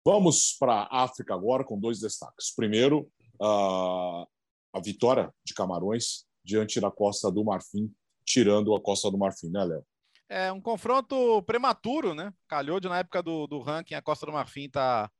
[0.05, 2.55] Vamos para a África agora com dois destaques.
[2.55, 4.27] Primeiro, a,
[4.73, 7.93] a vitória de Camarões diante da Costa do Marfim,
[8.25, 9.85] tirando a Costa do Marfim, né, Léo?
[10.29, 12.33] É um confronto prematuro, né?
[12.49, 15.11] Calhou de na época do, do ranking, a Costa do Marfim tá,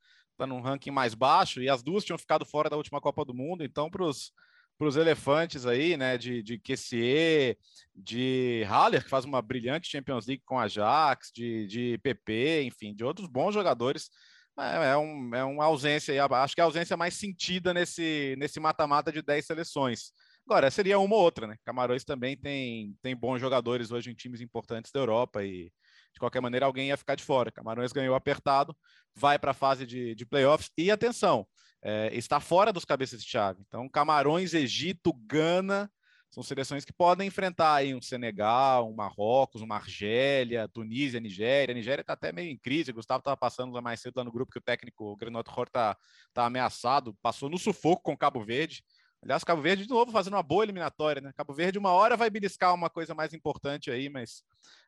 [0.43, 3.35] tá num ranking mais baixo e as duas tinham ficado fora da última Copa do
[3.35, 7.57] Mundo, então para os elefantes aí, né, de, de Kessier,
[7.95, 12.95] de Haller, que faz uma brilhante Champions League com a Ajax, de, de PP, enfim,
[12.95, 14.11] de outros bons jogadores.
[14.59, 18.61] É, é, um, é uma ausência, acho que é a ausência mais sentida nesse nesse
[18.61, 20.13] mata-mata de 10 seleções.
[20.47, 21.57] Agora, seria uma ou outra, né?
[21.65, 25.73] Camarões também tem, tem bons jogadores hoje em times importantes da Europa e,
[26.13, 27.51] de qualquer maneira, alguém ia ficar de fora.
[27.51, 28.77] Camarões ganhou apertado,
[29.15, 31.47] vai para a fase de, de playoffs e, atenção,
[31.83, 33.63] é, está fora dos cabeças de chave.
[33.67, 35.91] Então, Camarões, Egito, Gana
[36.33, 41.75] são seleções que podem enfrentar aí um Senegal, um Marrocos, uma Argélia, Tunísia, Nigéria.
[41.75, 42.91] A Nigéria está até meio em crise.
[42.91, 45.67] O Gustavo estava passando lá mais cedo lá no grupo que o técnico Granot Hor
[45.67, 45.95] está
[46.33, 48.83] tá ameaçado, passou no sufoco com Cabo Verde.
[49.23, 51.33] Aliás, Cabo Verde, de novo, fazendo uma boa eliminatória, né?
[51.33, 54.43] Cabo Verde, uma hora vai beliscar uma coisa mais importante aí, mas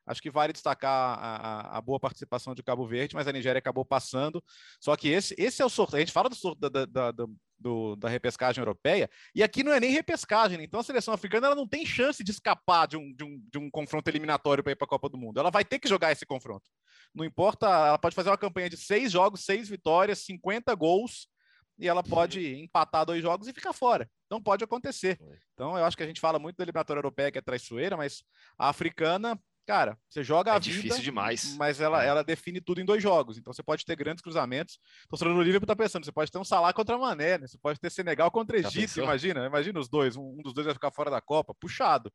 [0.04, 3.60] acho que vale destacar a, a, a, boa participação de Cabo Verde, mas a Nigéria
[3.60, 4.42] acabou passando.
[4.80, 5.98] Só que esse, esse é o sorteio.
[5.98, 9.72] A gente fala do, sorteio, da, da, da, do, da repescagem europeia, e aqui não
[9.72, 10.64] é nem repescagem, né?
[10.64, 13.58] então a seleção africana ela não tem chance de escapar de um, de um, de
[13.58, 15.38] um confronto eliminatório para ir para a Copa do Mundo.
[15.38, 16.68] Ela vai ter que jogar esse confronto.
[17.14, 21.28] Não importa, ela pode fazer uma campanha de seis jogos, seis vitórias, 50 gols
[21.78, 24.08] e ela pode empatar dois jogos e ficar fora.
[24.26, 25.18] Então pode acontecer.
[25.54, 28.22] Então eu acho que a gente fala muito da eliminatória europeia que é traiçoeira, mas
[28.58, 31.56] a africana, cara, você joga é a vida, difícil demais.
[31.56, 32.08] mas ela, é.
[32.08, 33.38] ela define tudo em dois jogos.
[33.38, 34.78] Então você pode ter grandes cruzamentos.
[35.10, 37.46] O Liverpool tá pensando, você pode ter um Salah contra Mané, né?
[37.46, 40.74] Você pode ter Senegal contra Egito, imagina, imagina os dois, um, um dos dois vai
[40.74, 42.12] ficar fora da Copa, puxado.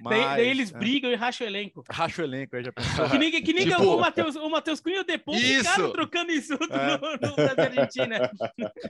[0.00, 0.78] Mas, daí, daí, eles é.
[0.78, 1.84] brigam e racham o elenco.
[1.90, 3.08] Racha o elenco, aí já pensou.
[3.08, 3.82] Que nem, que nem tipo...
[3.82, 6.98] o Matheus o Mateus Cunha depois ficaram trocando insulto é.
[6.98, 8.30] no, no Brasil Argentina.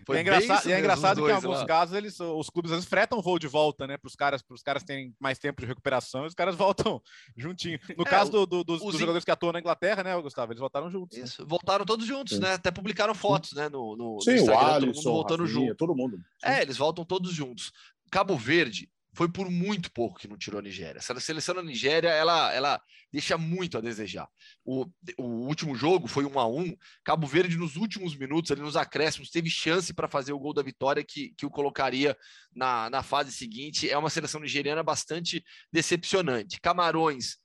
[0.05, 1.67] Foi e é engraçado, e é engraçado que em alguns lá.
[1.67, 3.97] casos eles, os clubes às vezes fretam o voo de volta, né?
[3.97, 7.01] Para os caras, os caras terem mais tempo de recuperação e os caras voltam
[7.37, 7.79] juntinho.
[7.97, 10.53] No é, caso do, do, dos, dos jogadores que atuam na Inglaterra, né, Gustavo?
[10.53, 11.17] Eles voltaram juntos.
[11.17, 11.25] Né?
[11.25, 11.49] Isso, né?
[11.49, 12.55] voltaram todos juntos, né?
[12.55, 13.69] Até publicaram fotos, né?
[13.69, 15.77] No, no, Sim, no Instagram, o Alisson, todo mundo voltando Rafinha, junto.
[15.77, 16.17] Todo mundo.
[16.17, 16.51] Sim.
[16.51, 17.73] É, eles voltam todos juntos.
[18.11, 20.99] Cabo Verde foi por muito pouco que não tirou a Nigéria.
[20.99, 24.29] Essa seleção da Nigéria, ela, ela deixa muito a desejar.
[24.63, 24.85] O,
[25.17, 26.77] o último jogo foi um a um.
[27.03, 30.63] Cabo Verde, nos últimos minutos, ali nos acréscimos, teve chance para fazer o gol da
[30.63, 32.15] vitória que, que o colocaria
[32.55, 33.89] na, na fase seguinte.
[33.89, 36.61] É uma seleção nigeriana bastante decepcionante.
[36.61, 37.39] Camarões.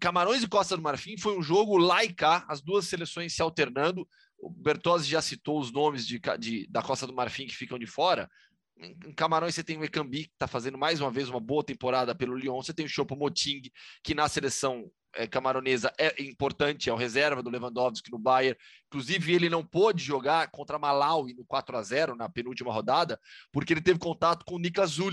[0.00, 1.98] Camarões e Costa do Marfim foi um jogo lá
[2.48, 4.08] as duas seleções se alternando.
[4.38, 7.86] O Bertozzi já citou os nomes de, de, da Costa do Marfim que ficam de
[7.86, 8.26] fora.
[8.76, 12.14] Em Camarões você tem o Ekambi, que está fazendo mais uma vez uma boa temporada
[12.14, 12.60] pelo Lyon.
[12.60, 13.62] Você tem o Chopo Moting,
[14.02, 18.58] que na seleção é, camaronesa é importante, é o reserva do Lewandowski no Bayern.
[18.88, 23.18] Inclusive, ele não pôde jogar contra Malawi no 4 a 0 na penúltima rodada,
[23.52, 25.12] porque ele teve contato com o Niklas Zul,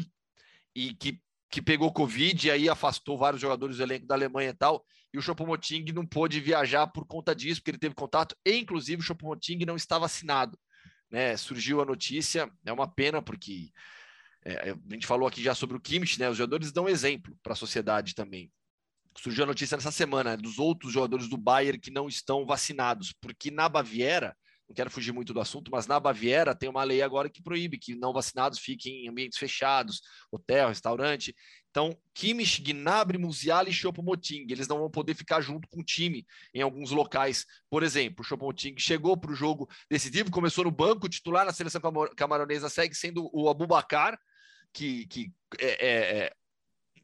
[0.76, 1.20] e que,
[1.50, 4.84] que pegou Covid e aí afastou vários jogadores do elenco da Alemanha e tal.
[5.14, 9.02] E o Chopomoting não pôde viajar por conta disso, porque ele teve contato, e inclusive
[9.02, 10.58] o Chopomoting não está vacinado
[11.12, 13.72] né, surgiu a notícia, é uma pena porque
[14.46, 17.54] é, a gente falou aqui já sobre o Kimmich, né, os jogadores dão exemplo para
[17.54, 18.52] a sociedade também.
[19.18, 23.52] Surgiu a notícia nessa semana dos outros jogadores do Bayern que não estão vacinados, porque
[23.52, 24.36] na Baviera,
[24.68, 27.78] não quero fugir muito do assunto, mas na Baviera tem uma lei agora que proíbe
[27.78, 31.36] que não vacinados fiquem em ambientes fechados, hotel, restaurante.
[31.72, 36.28] Então, Kimmich, Gnabry, Musiala e Choupo-Moting, eles não vão poder ficar junto com o time
[36.54, 37.46] em alguns locais.
[37.70, 41.82] Por exemplo, o Choupo-Moting chegou para o jogo decisivo, começou no banco, titular na seleção
[42.16, 44.20] camaronesa segue sendo o Abubacar,
[44.74, 46.34] que, que é, é, é,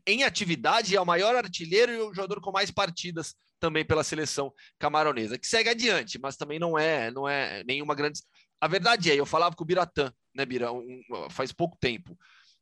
[0.06, 4.54] em atividade é o maior artilheiro e o jogador com mais partidas também pela seleção
[4.78, 8.20] camaronesa, que segue adiante, mas também não é, não é nenhuma grande.
[8.60, 12.18] A verdade é, eu falava com o Biratã, né, Bira, um, faz pouco tempo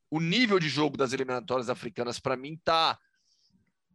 [0.09, 2.97] o nível de jogo das eliminatórias africanas, para mim, tá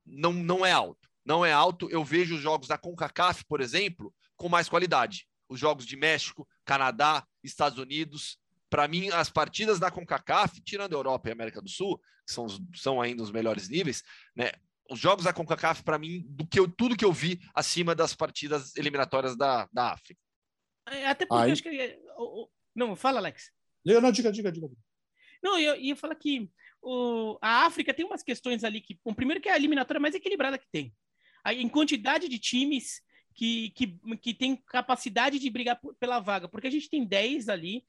[0.05, 1.09] não, não é alto.
[1.25, 1.89] Não é alto.
[1.91, 5.27] Eu vejo os jogos da CONCACAF, por exemplo, com mais qualidade.
[5.49, 8.39] Os jogos de México, Canadá, Estados Unidos.
[8.69, 12.33] Para mim, as partidas da CONCACAF, tirando a Europa e a América do Sul, que
[12.33, 14.03] são, são ainda os melhores níveis,
[14.35, 14.53] né?
[14.91, 18.15] os jogos da CONCACAF, para mim, do que eu, tudo que eu vi acima das
[18.15, 20.21] partidas eliminatórias da, da África.
[20.89, 21.53] É, até porque Aí...
[21.53, 21.99] acho que.
[22.75, 23.53] Não, fala, Alex.
[23.85, 24.69] Não, diga, diga, diga.
[25.43, 26.51] Não, eu ia falar que
[26.83, 28.99] o, a África tem umas questões ali que.
[29.05, 30.95] Bom, primeiro que é a eliminatória mais equilibrada que tem.
[31.47, 33.03] Em quantidade de times
[33.35, 37.85] que, que, que tem capacidade de brigar pela vaga, porque a gente tem 10 ali,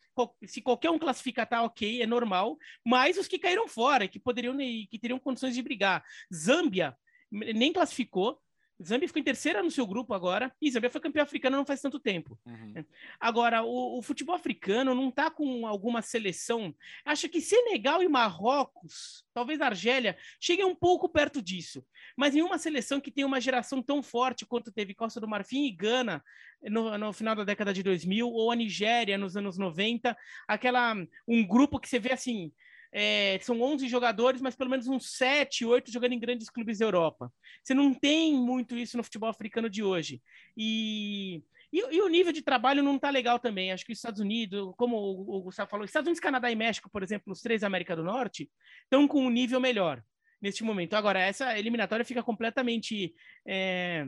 [0.45, 4.55] se qualquer um classificar tá ok, é normal, mas os que caíram fora, que poderiam
[4.57, 6.03] que teriam condições de brigar.
[6.33, 6.95] Zâmbia
[7.29, 8.39] nem classificou,
[8.83, 11.81] Zâmbia ficou em terceira no seu grupo agora, e Zâmbia foi campeão africano não faz
[11.81, 12.39] tanto tempo.
[12.45, 12.83] Uhum.
[13.19, 16.75] Agora, o, o, futebol africano não está com alguma seleção.
[17.05, 21.85] Acho que Senegal e Marrocos, talvez Argélia, cheguem um pouco perto disso.
[22.15, 25.71] Mas nenhuma seleção que tem uma geração tão forte quanto teve Costa do Marfim e
[25.71, 26.23] Gana
[26.63, 30.15] no, no final da década de 2000, ou a Nigéria nos anos 90,
[30.47, 30.95] aquela
[31.27, 32.51] um grupo que você vê assim
[32.91, 36.85] é, são 11 jogadores, mas pelo menos uns 7, 8 jogando em grandes clubes da
[36.85, 37.31] Europa.
[37.63, 40.21] Você não tem muito isso no futebol africano de hoje.
[40.57, 43.71] E, e, e o nível de trabalho não está legal também.
[43.71, 46.89] Acho que os Estados Unidos, como o, o Gustavo falou, Estados Unidos, Canadá e México,
[46.89, 48.49] por exemplo, os três da América do Norte,
[48.83, 50.03] estão com um nível melhor
[50.41, 50.95] neste momento.
[50.95, 53.13] Agora, essa eliminatória fica completamente.
[53.45, 54.07] É,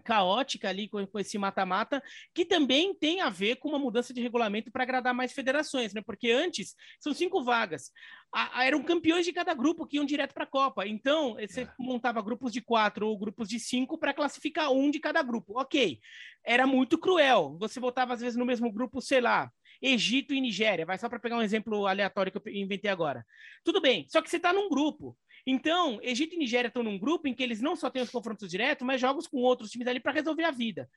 [0.00, 2.02] caótica ali com, com esse mata-mata,
[2.34, 6.02] que também tem a ver com uma mudança de regulamento para agradar mais federações, né?
[6.04, 7.90] Porque antes são cinco vagas.
[8.32, 10.86] A, a, eram campeões de cada grupo que iam direto para a Copa.
[10.86, 11.72] Então, você é.
[11.78, 15.58] montava grupos de quatro ou grupos de cinco para classificar um de cada grupo.
[15.58, 16.00] Ok.
[16.44, 17.56] Era muito cruel.
[17.58, 19.50] Você botava, às vezes, no mesmo grupo, sei lá,
[19.82, 20.86] Egito e Nigéria.
[20.86, 23.24] Vai só para pegar um exemplo aleatório que eu inventei agora.
[23.64, 25.16] Tudo bem, só que você está num grupo.
[25.46, 28.50] Então, Egito e Nigéria estão num grupo em que eles não só têm os confrontos
[28.50, 30.88] diretos, mas jogos com outros times ali para resolver a vida.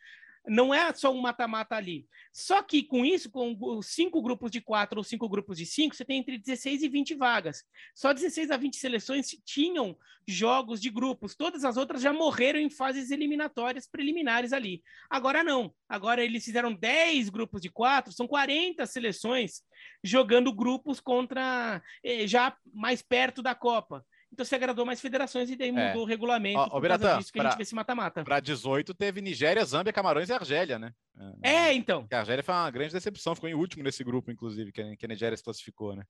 [0.46, 2.06] Não é só um mata-mata ali.
[2.34, 6.04] Só que com isso, com cinco grupos de quatro ou cinco grupos de cinco, você
[6.04, 7.64] tem entre 16 e 20 vagas.
[7.96, 11.34] Só 16 a 20 seleções tinham jogos de grupos.
[11.34, 14.84] Todas as outras já morreram em fases eliminatórias preliminares ali.
[15.10, 15.74] Agora não.
[15.88, 19.64] Agora eles fizeram 10 grupos de quatro, são 40 seleções
[20.04, 24.06] jogando grupos contra eh, já mais perto da Copa.
[24.34, 25.72] Então se agradou mais federações e daí é.
[25.72, 26.04] mudou é.
[26.04, 28.24] o regulamento ó, por Biratã, causa disso que pra, a gente vê esse mata-mata.
[28.24, 30.92] Para 18 teve Nigéria, Zâmbia, Camarões e Argélia, né?
[31.44, 32.08] É, então.
[32.12, 35.06] A Argélia foi uma grande decepção, ficou em último nesse grupo, inclusive, que a, que
[35.06, 36.04] a Nigéria se classificou, né?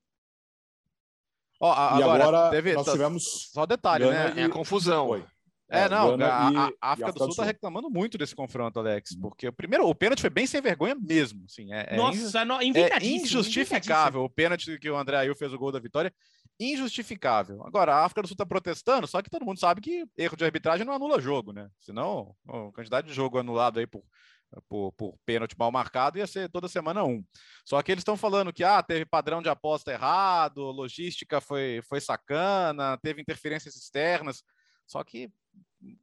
[1.59, 3.49] Ó, a, e agora, agora teve, nós tivemos...
[3.51, 4.33] Só detalhe, né?
[4.38, 5.07] É a confusão.
[5.07, 5.25] Foi.
[5.73, 9.21] É, é não, a, a, África do Sul está reclamando muito desse confronto, Alex, uhum.
[9.21, 12.62] porque o primeiro, o pênalti foi bem sem vergonha mesmo, assim, é, Nossa, é, no,
[12.62, 16.13] é injustificável o pênalti que o André Ayew fez o gol da vitória,
[16.59, 17.65] injustificável.
[17.65, 20.45] Agora, a África do Sul está protestando, só que todo mundo sabe que erro de
[20.45, 21.67] arbitragem não anula jogo, né?
[21.79, 24.03] Senão, a quantidade de jogo anulado aí por,
[24.69, 27.23] por, por pênalti mal marcado ia ser toda semana um.
[27.65, 31.99] Só que eles estão falando que ah, teve padrão de aposta errado, logística foi, foi
[31.99, 34.43] sacana, teve interferências externas.
[34.86, 35.31] Só que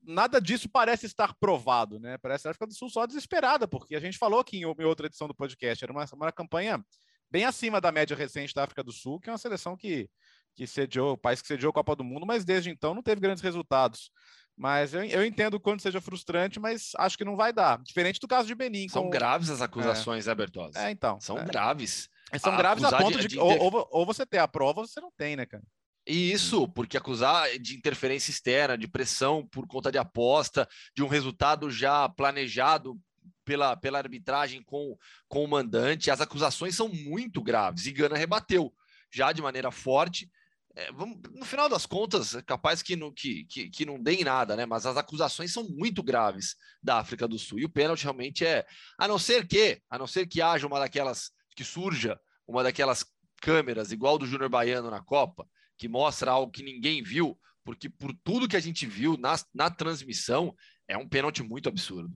[0.03, 2.19] nada disso parece estar provado, né?
[2.19, 5.27] Parece a África do Sul só desesperada, porque a gente falou aqui em outra edição
[5.27, 6.85] do podcast, era uma, uma campanha
[7.31, 10.11] bem acima da média recente da África do Sul, que é uma seleção que,
[10.55, 13.21] que sediou, o país que sediou a Copa do Mundo, mas desde então não teve
[13.21, 14.11] grandes resultados.
[14.57, 17.81] Mas eu, eu entendo quando seja frustrante, mas acho que não vai dar.
[17.83, 18.89] Diferente do caso de Benin.
[18.91, 19.11] São com...
[19.11, 20.31] graves as acusações, é.
[20.31, 20.79] né, Bertozzi?
[20.79, 21.19] É, então.
[21.19, 21.45] São é.
[21.45, 22.11] graves.
[22.39, 23.39] São a, graves a ponto de, de, de...
[23.39, 25.65] Ou, ou, você ter a prova ou você não tem, né, cara?
[26.07, 31.71] Isso, porque acusar de interferência externa, de pressão por conta de aposta, de um resultado
[31.71, 32.99] já planejado
[33.45, 34.97] pela, pela arbitragem com,
[35.29, 38.73] com o mandante, as acusações são muito graves e Gana rebateu
[39.13, 40.31] já de maneira forte.
[40.77, 44.13] É, vamos, no final das contas, é capaz que não, que, que, que não dê
[44.13, 44.65] em nada, né?
[44.65, 47.59] Mas as acusações são muito graves da África do Sul.
[47.59, 48.65] E o pênalti realmente é.
[48.97, 53.05] A não ser que, a não ser que haja uma daquelas que surja uma daquelas
[53.43, 55.47] câmeras, igual do Júnior Baiano na Copa,
[55.81, 59.71] que mostra algo que ninguém viu, porque por tudo que a gente viu na, na
[59.71, 60.55] transmissão,
[60.87, 62.15] é um pênalti muito absurdo.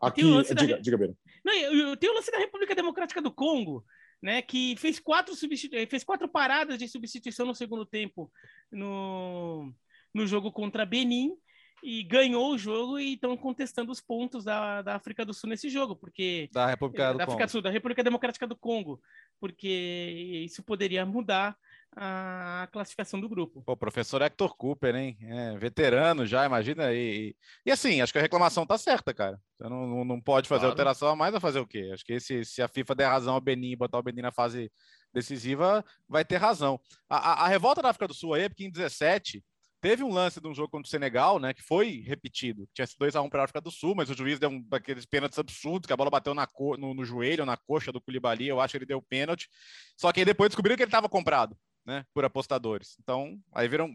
[0.00, 0.78] Aqui, diga, da...
[0.78, 1.14] diga, Beira.
[1.44, 3.84] Não, eu, eu tenho o lance da República Democrática do Congo,
[4.22, 5.76] né, que fez quatro, substitu...
[5.86, 8.32] fez quatro paradas de substituição no segundo tempo
[8.72, 9.70] no,
[10.14, 11.36] no jogo contra Benin
[11.82, 15.68] e ganhou o jogo e estão contestando os pontos da, da África do Sul nesse
[15.68, 18.98] jogo, porque da República do da África do Sul, da República Democrática do Congo,
[19.38, 21.54] porque isso poderia mudar
[21.96, 23.62] a classificação do grupo.
[23.66, 25.16] O professor Hector Cooper, hein?
[25.22, 27.34] É, veterano já, imagina aí.
[27.64, 29.40] E, e, assim, acho que a reclamação tá certa, cara.
[29.56, 30.72] Você não, não pode fazer claro.
[30.72, 31.90] alteração, mas vai fazer o quê?
[31.92, 34.32] Acho que se, se a FIFA der razão ao Benin e botar o Benin na
[34.32, 34.70] fase
[35.12, 36.80] decisiva, vai ter razão.
[37.08, 39.42] A, a, a revolta da África do Sul aí é porque em 17
[39.80, 42.68] teve um lance de um jogo contra o Senegal, né, que foi repetido.
[42.74, 45.38] Tinha sido 2x1 para a África do Sul, mas o juiz deu um daqueles pênaltis
[45.38, 46.48] absurdos, que a bola bateu na
[46.78, 49.48] no, no joelho, na coxa do Koulibaly, eu acho que ele deu pênalti.
[49.96, 51.56] Só que aí depois descobriram que ele estava comprado.
[51.88, 52.98] Né, por apostadores.
[53.00, 53.90] Então, aí viram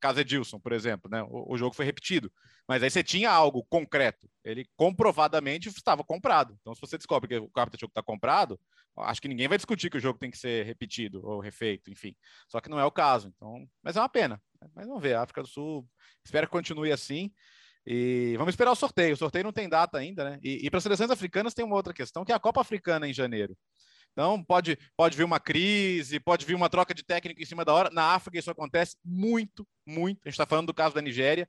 [0.00, 1.22] caso Edilson, por exemplo, né?
[1.22, 2.32] O, o, jogo foi repetido.
[2.66, 4.28] Mas aí você tinha algo concreto.
[4.44, 6.58] Ele comprovadamente estava comprado.
[6.60, 8.58] Então, se você descobre que o capta jogo está comprado,
[8.96, 12.12] acho que ninguém vai discutir que o jogo tem que ser repetido ou refeito, enfim.
[12.48, 13.32] Só que não é o caso.
[13.36, 14.42] Então, mas é uma pena.
[14.74, 15.86] Mas vamos ver, a África do Sul,
[16.24, 17.30] espero que continue assim.
[17.86, 19.14] E vamos esperar o sorteio.
[19.14, 20.40] O sorteio não tem data ainda, né?
[20.42, 23.08] E, e para as seleções africanas tem uma outra questão, que é a Copa Africana
[23.08, 23.56] em janeiro.
[24.18, 27.72] Então, pode, pode vir uma crise, pode vir uma troca de técnico em cima da
[27.72, 27.88] hora.
[27.92, 30.18] Na África, isso acontece muito, muito.
[30.24, 31.48] A gente está falando do caso da Nigéria.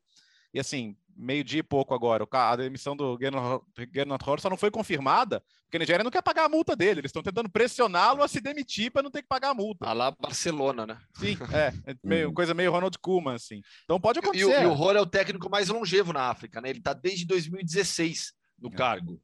[0.53, 5.43] E assim, meio-dia e pouco agora, a demissão do Gernot Horst só não foi confirmada,
[5.63, 6.99] porque a Nigéria não quer pagar a multa dele.
[6.99, 9.87] Eles estão tentando pressioná-lo a se demitir para não ter que pagar a multa.
[9.87, 11.01] A lá Barcelona, né?
[11.15, 11.73] Sim, é.
[11.91, 12.33] é meio, uhum.
[12.35, 13.61] coisa meio Ronald Koeman, assim.
[13.83, 14.59] Então pode acontecer.
[14.59, 16.69] E, e, o Horst é o técnico mais longevo na África, né?
[16.69, 18.73] Ele está desde 2016 no é.
[18.73, 19.19] cargo,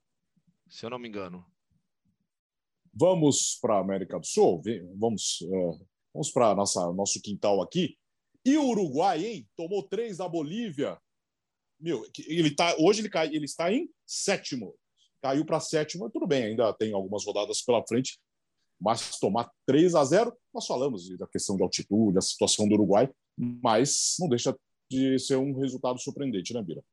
[0.68, 1.46] se eu não me engano.
[2.96, 4.62] Vamos para a América do Sul,
[4.98, 7.98] vamos, uh, vamos para nosso quintal aqui.
[8.46, 9.48] E o Uruguai, hein?
[9.58, 10.98] Tomou três da Bolívia.
[11.80, 14.74] Meu, ele tá, hoje ele, cai, ele está em sétimo.
[15.22, 18.18] Caiu para sétimo, tudo bem, ainda tem algumas rodadas pela frente.
[18.80, 23.10] Mas tomar 3 a 0, nós falamos da questão de altitude, da situação do Uruguai,
[23.38, 24.56] mas não deixa
[24.90, 26.84] de ser um resultado surpreendente, né, Bira?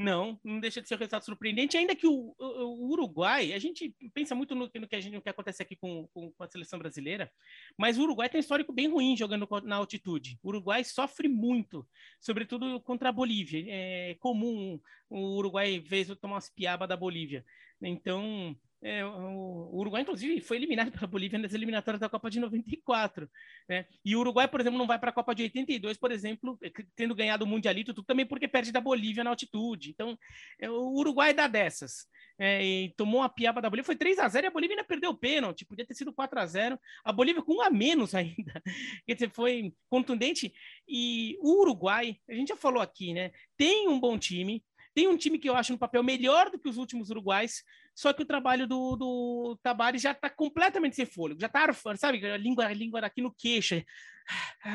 [0.00, 3.58] Não, não deixa de ser um resultado surpreendente, ainda que o, o, o Uruguai, a
[3.58, 6.42] gente pensa muito no, no, que, a gente, no que acontece aqui com, com, com,
[6.42, 7.30] a seleção brasileira,
[7.76, 10.38] mas o Uruguai tem um histórico bem ruim jogando na altitude.
[10.42, 11.86] O Uruguai sofre muito,
[12.18, 13.62] sobretudo contra a Bolívia.
[13.68, 17.44] É comum o Uruguai vez tomar umas piabas da Bolívia.
[17.82, 23.28] Então, é, o Uruguai, inclusive, foi eliminado pela Bolívia nas eliminatórias da Copa de 94.
[23.68, 23.86] Né?
[24.04, 26.70] E o Uruguai, por exemplo, não vai para a Copa de 82, por exemplo, é,
[26.96, 29.90] tendo ganhado o Mundialito, também porque perde da Bolívia na altitude.
[29.90, 30.18] Então,
[30.58, 32.06] é, o Uruguai dá dessas.
[32.38, 34.88] É, e tomou uma piaba da Bolívia, foi 3 a 0 e a Bolívia ainda
[34.88, 38.14] perdeu o pênalti, podia ter sido 4 a 0 A Bolívia com um a menos
[38.16, 38.62] ainda.
[39.06, 40.52] Quer dizer, foi contundente.
[40.88, 43.30] E o Uruguai, a gente já falou aqui, né?
[43.58, 46.68] Tem um bom time, tem um time que eu acho no papel melhor do que
[46.68, 47.62] os últimos uruguais,
[47.94, 51.98] só que o trabalho do, do Tabares já está completamente sem fôlego, já está arfando,
[51.98, 52.24] sabe?
[52.26, 53.82] A língua, a língua aqui no queixo,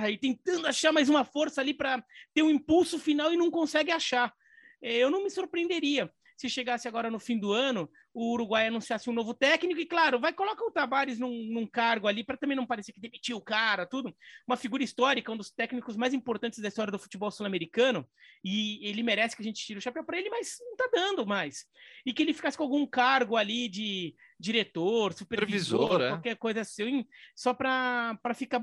[0.09, 3.91] e tentando achar mais uma força ali para ter um impulso final e não consegue
[3.91, 4.33] achar.
[4.81, 9.09] É, eu não me surpreenderia se chegasse agora no fim do ano, o Uruguai anunciasse
[9.09, 12.55] um novo técnico, e claro, vai colocar o Tabares num, num cargo ali, para também
[12.55, 14.15] não parecer que demitiu o cara, tudo.
[14.47, 18.07] Uma figura histórica, um dos técnicos mais importantes da história do futebol sul-americano,
[18.41, 21.27] e ele merece que a gente tire o chapéu para ele, mas não está dando
[21.27, 21.65] mais.
[22.05, 26.09] E que ele ficasse com algum cargo ali de diretor, supervisor, é.
[26.09, 28.61] qualquer coisa assim, só para ficar,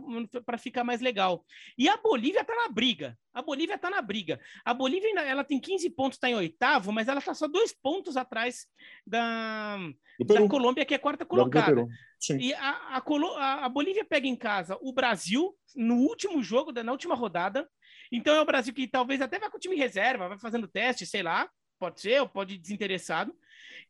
[0.58, 1.44] ficar mais legal.
[1.76, 3.18] E a Bolívia está na briga.
[3.34, 4.38] A Bolívia está na briga.
[4.64, 8.16] A Bolívia ela tem 15 pontos, está em oitavo, mas ela está só dois pontos
[8.16, 8.66] atrás
[9.06, 9.41] da,
[10.24, 11.86] da Colômbia, que é quarta colocada.
[12.38, 17.14] E a, a, a, Bolívia pega em casa o Brasil no último jogo, na última
[17.14, 17.68] rodada.
[18.10, 21.06] Então é o Brasil que talvez até vá com o time reserva, vai fazendo teste,
[21.06, 23.34] sei lá, pode ser, ou pode ir desinteressado.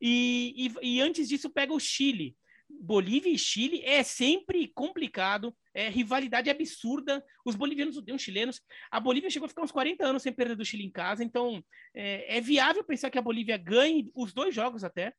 [0.00, 2.36] E, e, e antes disso pega o Chile.
[2.80, 7.22] Bolívia e Chile é sempre complicado, é rivalidade absurda.
[7.44, 8.60] Os bolivianos odeiam os chilenos.
[8.90, 11.62] A Bolívia chegou a ficar uns 40 anos sem perder do Chile em casa, então
[11.94, 15.12] é, é viável pensar que a Bolívia ganhe os dois jogos até.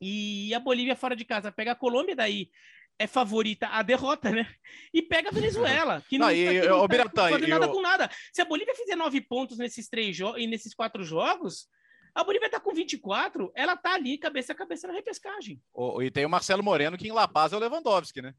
[0.00, 2.50] E a Bolívia fora de casa pega a Colômbia, daí
[2.98, 4.46] é favorita a derrota, né?
[4.92, 7.72] E pega a Venezuela, que não, está tá fazendo nada eu...
[7.72, 8.10] com nada.
[8.32, 11.68] Se a Bolívia fizer nove pontos nesses três jogos e nesses quatro jogos,
[12.14, 15.60] a Bolívia está com 24, ela está ali, cabeça a cabeça na repescagem.
[15.72, 18.32] Oh, e tem o Marcelo Moreno, que em La Paz é o Lewandowski, né?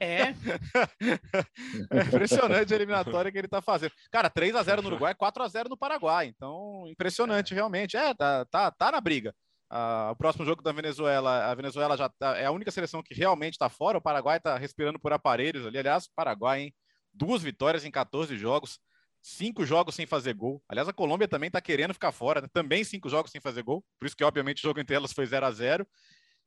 [0.00, 0.22] É.
[0.22, 3.92] é impressionante a eliminatória que ele está fazendo.
[4.10, 6.26] Cara, 3 a 0 no Uruguai, 4 a 0 no Paraguai.
[6.26, 7.54] Então, impressionante é.
[7.54, 7.96] realmente.
[7.96, 9.34] É, tá, tá, tá na briga.
[9.74, 13.12] Uh, o próximo jogo da Venezuela, a Venezuela já tá, é a única seleção que
[13.12, 13.98] realmente está fora.
[13.98, 15.78] O Paraguai está respirando por aparelhos ali.
[15.78, 16.74] Aliás, Paraguai, hein?
[17.12, 18.78] Duas vitórias em 14 jogos
[19.24, 20.62] cinco jogos sem fazer gol.
[20.68, 22.48] Aliás, a Colômbia também está querendo ficar fora, né?
[22.52, 25.24] também cinco jogos sem fazer gol, por isso que, obviamente, o jogo entre elas foi
[25.24, 25.88] 0 a 0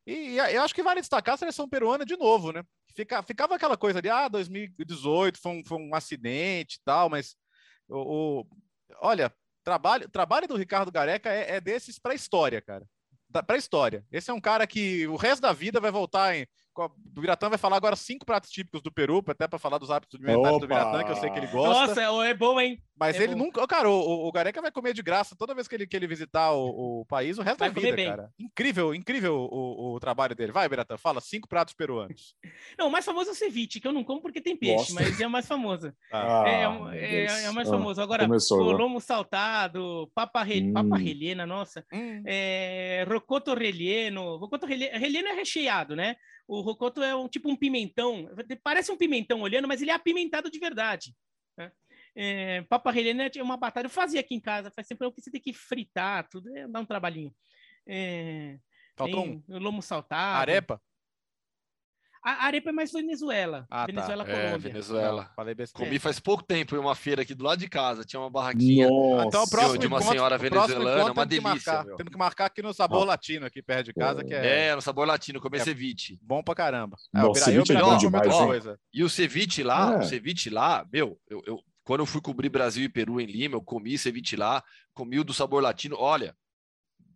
[0.05, 2.63] E eu acho que vale destacar a seleção peruana de novo, né?
[2.95, 7.35] Fica, ficava aquela coisa de, ah, 2018 foi um, foi um acidente e tal, mas
[7.89, 8.47] o, o,
[9.01, 9.33] olha,
[9.63, 12.87] trabalho, trabalho do Ricardo Gareca é, é desses para a história, cara.
[13.31, 14.05] Para a história.
[14.11, 16.47] Esse é um cara que o resto da vida vai voltar em,
[16.85, 20.19] o Biratã vai falar agora cinco pratos típicos do Peru, até para falar dos hábitos
[20.19, 21.87] alimentares do Biratã, que eu sei que ele gosta.
[21.87, 22.81] Nossa, é, é bom, hein?
[22.99, 23.45] Mas é ele bom.
[23.45, 23.65] nunca.
[23.67, 26.51] Cara, o, o Gareca vai comer de graça toda vez que ele, que ele visitar
[26.51, 28.09] o, o país, o resto vai da vida, bem.
[28.09, 28.31] cara.
[28.39, 30.51] Incrível, incrível o, o trabalho dele.
[30.51, 32.35] Vai, Biratã, fala cinco pratos peruanos.
[32.77, 34.93] Não, o mais famoso é o ceviche, que eu não como porque tem peixe, Nossa.
[34.93, 35.93] mas é o mais famoso.
[36.11, 36.63] Ah, é,
[36.97, 38.01] é, é, é, o mais famoso.
[38.01, 40.73] Agora, Começou, o lomo saltado, papa, re, hum.
[40.73, 41.85] papa relena, nossa.
[41.93, 42.23] Hum.
[42.25, 46.15] É, rocoto relleno é recheado, né?
[46.47, 48.29] O rocoto é um tipo um pimentão,
[48.63, 51.13] parece um pimentão olhando, mas ele é apimentado de verdade.
[51.57, 51.71] Né?
[52.15, 55.29] É, Papa relena é uma batata, eu fazia aqui em casa, faz tempo que você
[55.29, 57.35] tem que fritar, tudo, é, dá um trabalhinho.
[57.85, 58.57] É,
[58.97, 59.43] Faltou um.
[59.47, 60.41] Lomo saltado.
[60.41, 60.81] Arepa?
[62.29, 63.65] A arepa é mais Venezuela.
[63.69, 64.31] Ah, Venezuela, tá.
[64.31, 64.55] Colômbia.
[64.55, 65.23] É, Venezuela.
[65.23, 65.87] Não, falei besteira.
[65.87, 68.03] Comi faz pouco tempo em uma feira aqui do lado de casa.
[68.03, 68.89] Tinha uma barraquinha.
[68.89, 69.27] Nossa.
[69.27, 71.95] Então, o próximo de uma encontro- senhora venezuelana, uma temos que delícia, marcar.
[71.95, 73.05] Temos que marcar aqui no Sabor Ah.
[73.05, 75.63] Latino, aqui perto de casa, que é, É, no sabor latino, comer É.
[75.63, 76.19] ceviche.
[76.21, 76.97] bom pra caramba.
[77.13, 78.47] Nossa, o Bira- eu, ceviche é Bira, bom demais, outra hein?
[78.47, 78.79] coisa.
[78.93, 79.97] E o ceviche lá, É.
[79.99, 83.55] o ceviche lá, meu, eu, eu- quando eu fui cobrir Brasil e Peru em Lima,
[83.55, 84.61] eu comi ceviche lá,
[84.93, 86.35] comi o do sabor latino, olha,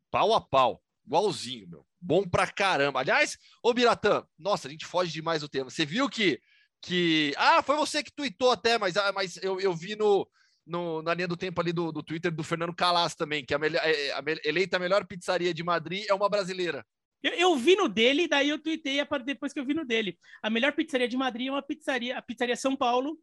[0.09, 0.81] pau a pau,
[1.11, 1.85] igualzinho, meu.
[1.99, 3.01] Bom pra caramba.
[3.01, 5.69] Aliás, ô Biratã, nossa, a gente foge demais do tema.
[5.69, 6.39] Você viu que
[6.83, 10.27] que ah, foi você que tweetou até, mas ah, mas eu, eu vi no,
[10.65, 13.59] no- na linha do tempo ali do, do Twitter do Fernando Calas também, que a,
[13.59, 16.83] melhor, é, a me- eleita a melhor pizzaria de Madrid é uma brasileira.
[17.21, 20.17] Eu, eu vi no dele, daí eu tuitei a depois que eu vi no dele.
[20.41, 23.15] A melhor pizzaria de Madrid é uma pizzaria, a pizzaria São Paulo,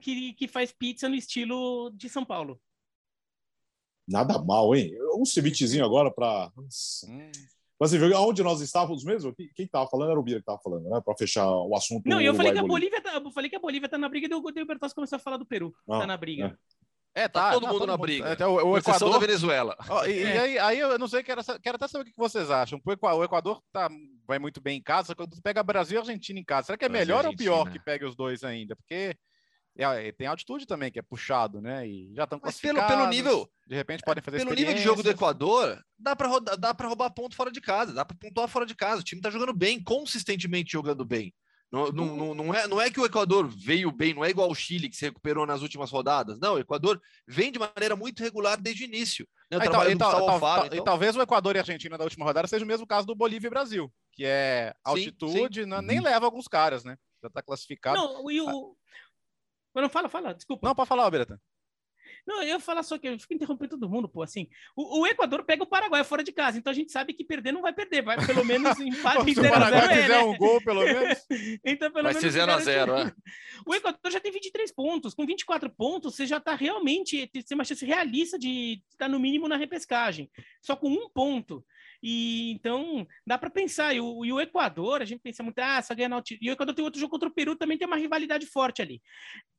[0.00, 2.60] que, que faz pizza no estilo de São Paulo.
[4.10, 4.92] Nada mal, hein?
[5.16, 6.50] Um cevichezinho agora para.
[6.58, 7.30] Hum.
[7.78, 9.34] Mas você viu aonde nós estávamos mesmo?
[9.34, 11.00] Quem estava falando era o Bira que estava falando, né?
[11.02, 12.06] Para fechar o assunto.
[12.06, 12.62] Não, e eu falei que a.
[12.62, 15.20] Bolívia, tá, eu falei que a Bolívia tá na briga e o Bertozzi começou a
[15.20, 15.74] falar do Peru.
[15.88, 16.58] Ah, tá na briga.
[17.14, 17.52] É, Tá tá.
[17.52, 18.32] todo mundo na briga.
[18.32, 19.20] Até o, o Com exceção da Equador.
[19.20, 19.76] Venezuela.
[19.88, 20.38] Ó, e, e É.
[20.38, 22.80] aí, aí eu não sei, quero, quero até saber o que vocês acham.
[22.84, 23.88] O Equa- o Equador tá,
[24.28, 26.78] vai muito bem em casa, só que quando pega Brasil e Argentina em casa, será
[26.78, 28.76] que é Brasil e melhor ou pior que pegue os dois ainda?
[28.76, 29.16] Porque
[29.76, 31.86] é, tem altitude também, que é puxado, né?
[31.86, 32.96] E já estão Mas pelo, classificados.
[33.04, 35.10] pelo nível, De repente podem fazer pelo nível de jogo do.
[35.10, 38.74] Equador, dá para dá para roubar ponto fora de casa, dá para pontuar fora de
[38.74, 39.00] casa.
[39.00, 41.32] O time tá jogando bem, consistentemente jogando bem.
[41.72, 44.50] Não, não, não, não é, não é que o Equador veio bem, não é igual
[44.50, 46.40] o Chile que se recuperou nas últimas rodadas.
[46.40, 49.24] Não, o Equador vem de maneira muito regular desde o início.
[49.48, 49.56] Né?
[49.56, 51.62] O Ah, e tal- trabalho e tal- tal- e então- talvez o Equador e a
[51.62, 55.64] Argentina da última rodada seja o mesmo caso do Bolívia e Brasil, que é altitude,
[55.64, 56.96] não- nem leva alguns caras, né?
[57.22, 57.96] Já tá classificado.
[57.96, 58.74] Não, Não, e o.
[59.74, 60.66] Não, fala, fala, desculpa.
[60.66, 61.38] não pode falar, ô, Beratan.
[62.26, 64.48] Não, eu ia falar só que eu fico interrompendo todo mundo, pô, assim.
[64.76, 67.52] O, o Equador pega o Paraguai fora de casa, então a gente sabe que perder
[67.52, 70.02] não vai perder, vai pelo menos empate em Se o 0 a 0 Paraguai é,
[70.02, 70.24] fizer né?
[70.24, 71.18] um gol, pelo menos.
[71.64, 73.30] Então, pelo Vai menos ser 0 a 0 garante- é.
[73.66, 75.14] O Equador já tem 23 pontos.
[75.14, 79.48] Com 24 pontos, você já está realmente tem uma chance realista de estar no mínimo
[79.48, 80.30] na repescagem.
[80.62, 81.64] Só com um ponto.
[82.02, 83.94] E então dá para pensar.
[83.94, 86.46] E o, e o Equador, a gente pensa muito, ah, só ganha na altitude.
[86.46, 89.02] E o Equador tem outro jogo contra o Peru, também tem uma rivalidade forte ali.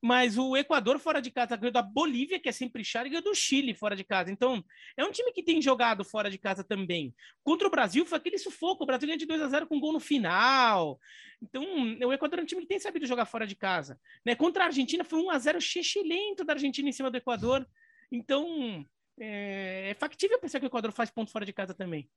[0.02, 3.24] Mas o Equador fora de casa ganhou da Bolívia, que é sempre chata, e ganhou
[3.24, 4.32] do Chile fora de casa.
[4.32, 4.64] Então,
[4.98, 7.14] é um time que tem jogado fora de casa também.
[7.44, 8.84] Contra o Brasil foi aquele sufoco.
[8.84, 11.00] O Brasil ganhou de 2 a 0 com gol no final.
[11.42, 11.64] Então,
[12.08, 14.00] o Equador é um time que tem sabido jogar fora de casa.
[14.26, 14.36] Né?
[14.36, 15.60] Contra a Argentina foi 1 a 0
[16.06, 17.68] lento da Argentina em cima do Equador.
[18.12, 18.86] Então,
[19.20, 22.10] é, é factível pensar que o Equador faz ponto fora de casa também.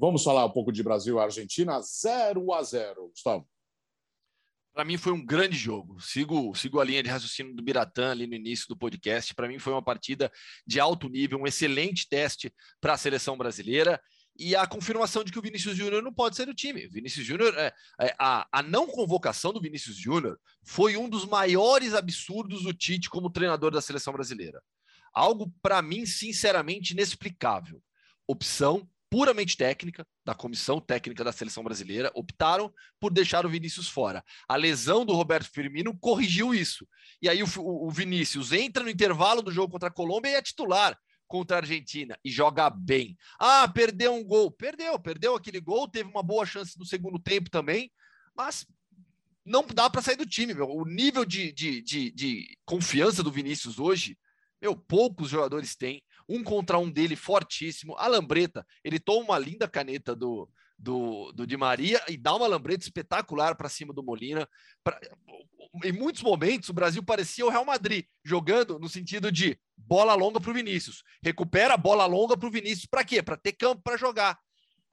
[0.00, 3.46] Vamos falar um pouco de Brasil e Argentina, 0 a 0 Gustavo.
[4.72, 6.00] Para mim foi um grande jogo.
[6.00, 9.34] Sigo, sigo a linha de raciocínio do Biratã ali no início do podcast.
[9.34, 10.32] Para mim foi uma partida
[10.66, 14.00] de alto nível, um excelente teste para a seleção brasileira
[14.38, 16.88] e a confirmação de que o Vinícius Júnior não pode ser do time.
[16.88, 17.70] Vinícius Júnior, é,
[18.00, 23.10] é, a, a não convocação do Vinícius Júnior foi um dos maiores absurdos do Tite
[23.10, 24.62] como treinador da seleção brasileira.
[25.12, 27.82] Algo para mim sinceramente inexplicável.
[28.26, 34.24] Opção puramente técnica da comissão técnica da seleção brasileira optaram por deixar o Vinícius fora.
[34.48, 36.86] A lesão do Roberto Firmino corrigiu isso.
[37.20, 40.42] E aí o, o Vinícius entra no intervalo do jogo contra a Colômbia e é
[40.42, 40.96] titular
[41.26, 43.16] contra a Argentina e joga bem.
[43.38, 44.50] Ah, perdeu um gol.
[44.50, 47.90] Perdeu, perdeu aquele gol, teve uma boa chance no segundo tempo também,
[48.34, 48.64] mas
[49.44, 50.54] não dá para sair do time.
[50.54, 50.68] Meu.
[50.68, 54.16] O nível de, de, de, de confiança do Vinícius hoje,
[54.62, 57.96] meu, poucos jogadores têm um contra um dele fortíssimo.
[57.96, 62.46] A lambreta, ele toma uma linda caneta do, do, do Di Maria e dá uma
[62.46, 64.48] lambreta espetacular para cima do Molina.
[64.84, 64.98] Pra,
[65.84, 70.40] em muitos momentos, o Brasil parecia o Real Madrid, jogando no sentido de bola longa
[70.40, 71.02] para o Vinícius.
[71.22, 72.86] Recupera a bola longa para o Vinícius.
[72.86, 73.22] Para quê?
[73.22, 74.38] Para ter campo para jogar.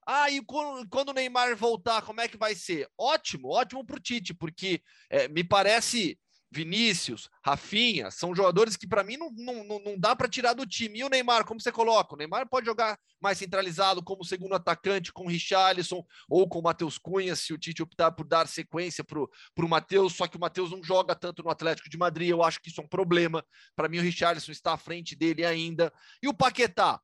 [0.07, 2.87] Ah, e quando, quando, o Neymar voltar, como é que vai ser?
[2.97, 6.17] Ótimo, ótimo para o Tite, porque é, me parece
[6.49, 10.99] Vinícius, Rafinha, são jogadores que para mim não, não, não dá para tirar do time.
[10.99, 12.13] E o Neymar, como você coloca?
[12.13, 16.63] O Neymar pode jogar mais centralizado como segundo atacante com o Richarlison ou com o
[16.63, 20.39] Matheus Cunha, se o Tite optar por dar sequência para o Matheus, só que o
[20.39, 23.43] Matheus não joga tanto no Atlético de Madrid, eu acho que isso é um problema.
[23.75, 25.91] Para mim, o Richarlison está à frente dele ainda.
[26.21, 27.01] E o Paquetá?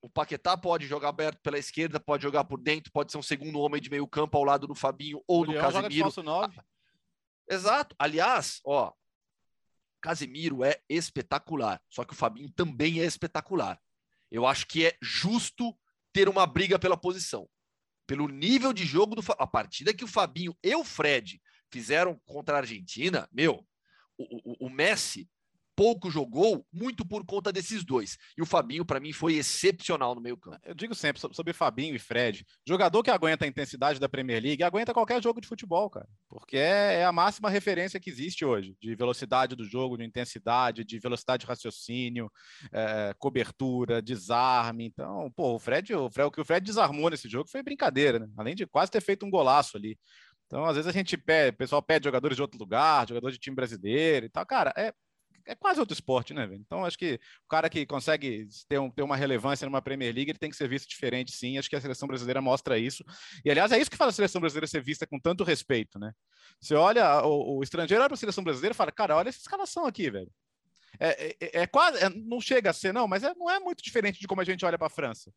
[0.00, 3.58] O Paquetá pode jogar aberto pela esquerda, pode jogar por dentro, pode ser um segundo
[3.58, 5.82] homem de meio campo ao lado do Fabinho ou o do Leão Casemiro.
[5.82, 6.60] Joga de falso 9.
[7.48, 7.94] Exato.
[7.98, 8.92] Aliás, ó,
[10.00, 13.80] Casemiro é espetacular, só que o Fabinho também é espetacular.
[14.30, 15.76] Eu acho que é justo
[16.12, 17.48] ter uma briga pela posição.
[18.06, 22.54] pelo nível de jogo do a partida que o Fabinho e o Fred fizeram contra
[22.54, 23.66] a Argentina, meu,
[24.16, 25.28] o, o, o Messi
[25.76, 28.16] pouco jogou, muito por conta desses dois.
[28.36, 30.58] E o Fabinho, para mim, foi excepcional no meio campo.
[30.64, 32.44] Eu digo sempre sobre Fabinho e Fred.
[32.66, 36.08] Jogador que aguenta a intensidade da Premier League, aguenta qualquer jogo de futebol, cara.
[36.28, 40.84] Porque é, é a máxima referência que existe hoje, de velocidade do jogo, de intensidade,
[40.84, 42.30] de velocidade de raciocínio,
[42.72, 44.86] é, cobertura, desarme.
[44.86, 48.18] Então, pô, o Fred, o Fred, o que o Fred desarmou nesse jogo foi brincadeira,
[48.18, 48.28] né?
[48.36, 49.98] Além de quase ter feito um golaço ali.
[50.46, 53.40] Então, às vezes a gente pede, o pessoal pede jogadores de outro lugar, jogadores de
[53.40, 54.46] time brasileiro e tal.
[54.46, 54.92] Cara, é,
[55.46, 56.60] é quase outro esporte, né, velho?
[56.60, 60.30] Então, acho que o cara que consegue ter, um, ter uma relevância numa Premier League,
[60.30, 61.56] ele tem que ser visto diferente, sim.
[61.56, 63.04] Acho que a seleção brasileira mostra isso.
[63.44, 66.12] E, aliás, é isso que faz a seleção brasileira ser vista com tanto respeito, né?
[66.60, 69.38] Você olha, o, o estrangeiro olha para a seleção brasileira e fala, cara, olha essa
[69.38, 70.30] escalação aqui, velho.
[70.98, 73.60] É, é, é, é quase, é, não chega a ser, não, mas é, não é
[73.60, 75.32] muito diferente de como a gente olha para a França.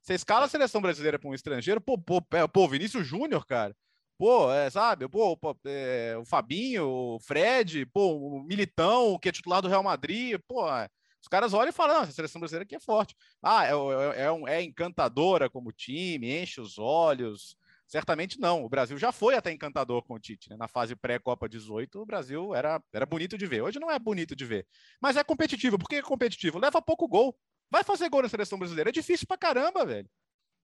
[0.00, 2.20] Você escala a seleção brasileira para um estrangeiro, pô, pô,
[2.52, 3.74] pô Vinícius Júnior, cara,
[4.16, 5.08] Pô, é, sabe?
[5.08, 10.38] Pô, é, o Fabinho, o Fred, pô, o Militão, que é titular do Real Madrid,
[10.46, 10.88] pô, é,
[11.20, 13.16] os caras olham e falam, a seleção brasileira aqui é forte.
[13.42, 17.56] Ah, é, é, é, é encantadora como time, enche os olhos.
[17.86, 18.64] Certamente não.
[18.64, 20.50] O Brasil já foi até encantador com o Tite.
[20.50, 20.56] Né?
[20.56, 23.62] Na fase pré-Copa 18, o Brasil era, era bonito de ver.
[23.62, 24.66] Hoje não é bonito de ver.
[25.00, 25.78] Mas é competitivo.
[25.78, 26.58] Por que é competitivo?
[26.58, 27.34] Leva pouco gol.
[27.70, 28.90] Vai fazer gol na seleção brasileira.
[28.90, 30.08] É difícil pra caramba, velho.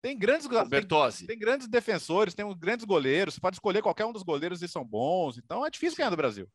[0.06, 3.34] Tem grandes, tem, tem, grandes defensores, tem grandes goleiros.
[3.34, 5.40] Você pode escolher qualquer um dos goleiros e são bons.
[5.40, 6.48] Então é difícil ganhar do Brasil.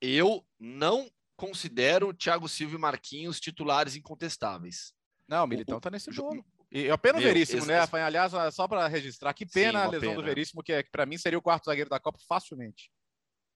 [0.00, 4.92] Eu não considero Thiago Silva e Marquinhos titulares incontestáveis.
[5.28, 6.44] Não, o Militão o, tá nesse jogo.
[6.72, 7.78] E apenas o Veríssimo, né?
[8.04, 10.20] Aliás, só para registrar, que pena Sim, a lesão pena.
[10.20, 12.90] do Veríssimo, que, é, que para mim seria o quarto zagueiro da Copa facilmente.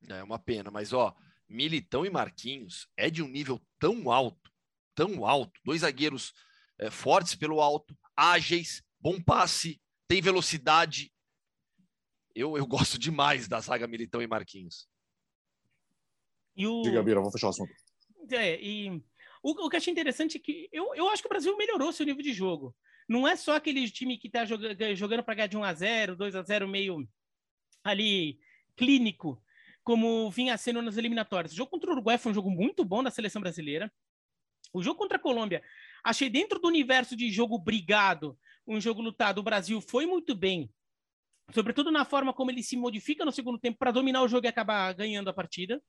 [0.09, 1.13] É uma pena, mas ó,
[1.49, 4.53] Militão e Marquinhos é de um nível tão alto,
[4.95, 6.33] tão alto, dois zagueiros
[6.79, 11.13] é, fortes pelo alto, ágeis, bom passe, tem velocidade.
[12.35, 14.89] Eu, eu gosto demais da zaga Militão e Marquinhos.
[16.57, 16.83] E o...
[16.83, 17.73] Diga, Bira, vamos fechar o assunto.
[18.33, 18.91] É, e
[19.41, 21.93] o, o que eu achei interessante é que eu, eu acho que o Brasil melhorou
[21.93, 22.75] seu nível de jogo.
[23.09, 26.17] Não é só aquele time que está jogando, jogando para ganhar de 1 a 0
[26.17, 27.09] 2 a 0 meio
[27.85, 28.39] ali
[28.77, 29.41] clínico,
[29.85, 31.53] como vinha sendo nas eliminatórias.
[31.53, 33.91] O jogo contra o Uruguai foi um jogo muito bom da seleção brasileira.
[34.73, 35.63] O jogo contra a Colômbia
[36.05, 40.71] Achei dentro do universo de jogo brigado, um jogo lutado, o Brasil foi muito bem,
[41.53, 44.49] sobretudo na forma como ele se modifica no segundo tempo para dominar o jogo e
[44.49, 45.83] acabar ganhando a partida.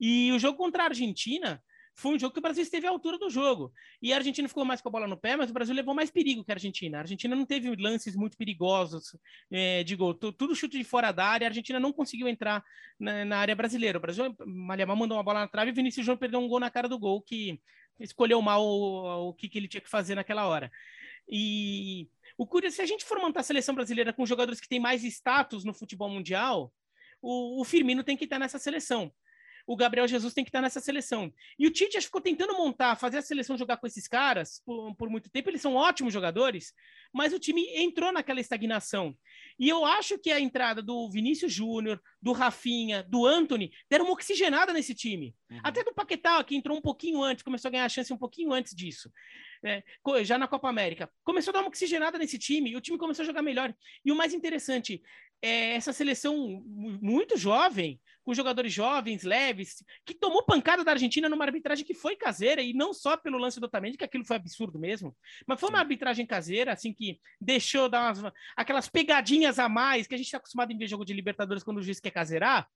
[0.00, 1.62] E o jogo contra a Argentina
[1.98, 3.72] foi um jogo que o Brasil esteve à altura do jogo.
[4.00, 6.12] E a Argentina ficou mais com a bola no pé, mas o Brasil levou mais
[6.12, 6.98] perigo que a Argentina.
[6.98, 9.16] A Argentina não teve lances muito perigosos
[9.50, 10.14] é, de gol.
[10.14, 11.48] Tudo chute de fora da área.
[11.48, 12.64] A Argentina não conseguiu entrar
[13.00, 13.98] na, na área brasileira.
[13.98, 16.60] O Brasil, Malhamar mandou uma bola na trave e o Vinícius Júnior perdeu um gol
[16.60, 17.60] na cara do gol que
[17.98, 20.70] escolheu mal o, o que, que ele tinha que fazer naquela hora.
[21.28, 24.80] E o curioso, se a gente for montar a seleção brasileira com jogadores que têm
[24.80, 26.72] mais status no futebol mundial,
[27.20, 29.12] o, o Firmino tem que estar nessa seleção
[29.68, 31.30] o Gabriel Jesus tem que estar nessa seleção.
[31.58, 35.10] E o Tite ficou tentando montar, fazer a seleção jogar com esses caras por, por
[35.10, 35.50] muito tempo.
[35.50, 36.72] Eles são ótimos jogadores,
[37.12, 39.14] mas o time entrou naquela estagnação.
[39.58, 44.14] E eu acho que a entrada do Vinícius Júnior, do Rafinha, do Anthony, deram uma
[44.14, 45.36] oxigenada nesse time.
[45.50, 45.60] Uhum.
[45.62, 48.54] Até do Paquetá, que entrou um pouquinho antes, começou a ganhar a chance um pouquinho
[48.54, 49.12] antes disso.
[49.64, 49.82] É,
[50.24, 51.10] já na Copa América.
[51.24, 53.74] Começou a dar uma oxigenada nesse time, e o time começou a jogar melhor.
[54.04, 55.02] E o mais interessante,
[55.40, 61.44] é essa seleção muito jovem, com jogadores jovens, leves, que tomou pancada da Argentina numa
[61.44, 64.78] arbitragem que foi caseira, e não só pelo lance do Otamendi, que aquilo foi absurdo
[64.78, 70.06] mesmo, mas foi uma arbitragem caseira, assim, que deixou dar umas, aquelas pegadinhas a mais,
[70.06, 72.68] que a gente está acostumado em ver jogo de Libertadores quando o juiz quer caseirar,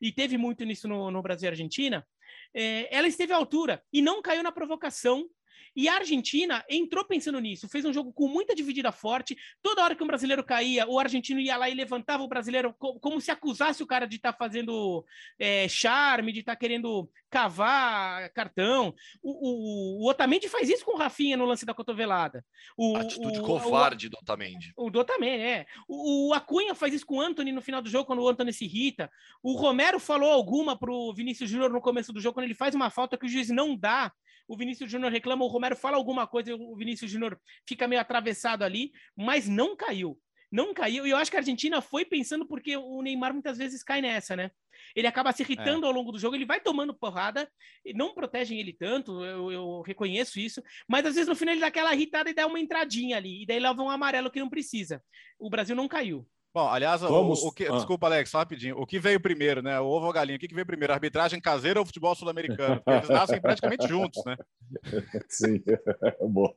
[0.00, 2.04] e teve muito nisso no, no Brasil e Argentina,
[2.52, 5.28] é, ela esteve à altura e não caiu na provocação
[5.76, 9.36] e a Argentina entrou pensando nisso, fez um jogo com muita dividida forte.
[9.62, 13.20] Toda hora que um brasileiro caía, o argentino ia lá e levantava o brasileiro como
[13.20, 15.04] se acusasse o cara de estar tá fazendo
[15.38, 18.94] é, charme, de estar tá querendo cavar cartão.
[19.22, 22.42] O, o, o, Otamendi faz isso com o Rafinha no lance da cotovelada.
[22.76, 24.72] O, Atitude o, covarde do Otamendi.
[24.76, 25.66] O do Otamendi, é.
[25.86, 28.52] O, o Acunha faz isso com o Anthony no final do jogo, quando o Anthony
[28.52, 29.10] se irrita.
[29.42, 32.88] O Romero falou alguma pro Vinícius Júnior no começo do jogo, quando ele faz uma
[32.88, 34.10] falta que o juiz não dá
[34.48, 38.62] o Vinícius Júnior reclama, o Romero fala alguma coisa, o Vinícius Júnior fica meio atravessado
[38.62, 40.18] ali, mas não caiu.
[40.50, 41.06] Não caiu.
[41.06, 44.36] E eu acho que a Argentina foi pensando porque o Neymar muitas vezes cai nessa,
[44.36, 44.50] né?
[44.94, 45.88] Ele acaba se irritando é.
[45.88, 47.50] ao longo do jogo, ele vai tomando porrada,
[47.94, 51.66] não protegem ele tanto, eu, eu, reconheço isso, mas às vezes no final ele dá
[51.66, 55.02] aquela irritada e dá uma entradinha ali, e daí leva um amarelo que não precisa.
[55.38, 56.26] O Brasil não caiu.
[56.56, 57.42] Bom, aliás, Vamos...
[57.42, 57.72] o, o que, ah.
[57.72, 58.80] desculpa, Alex, só rapidinho.
[58.80, 59.78] O que veio primeiro, né?
[59.78, 60.38] O ovo ou a galinha?
[60.38, 60.90] O que, que veio primeiro?
[60.90, 62.82] arbitragem caseira ou futebol sul-americano?
[62.86, 64.38] Eles nascem praticamente juntos, né?
[65.28, 65.62] Sim,
[66.30, 66.50] bom.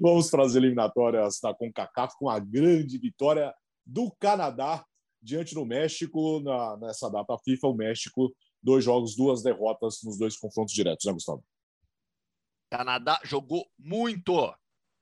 [0.00, 4.82] Vamos para as eliminatórias da CONCACAF com a grande vitória do Canadá
[5.20, 7.68] diante do México na, nessa data FIFA.
[7.68, 11.44] O México, dois jogos, duas derrotas nos dois confrontos diretos, né, Gustavo?
[12.72, 14.54] Canadá jogou muito,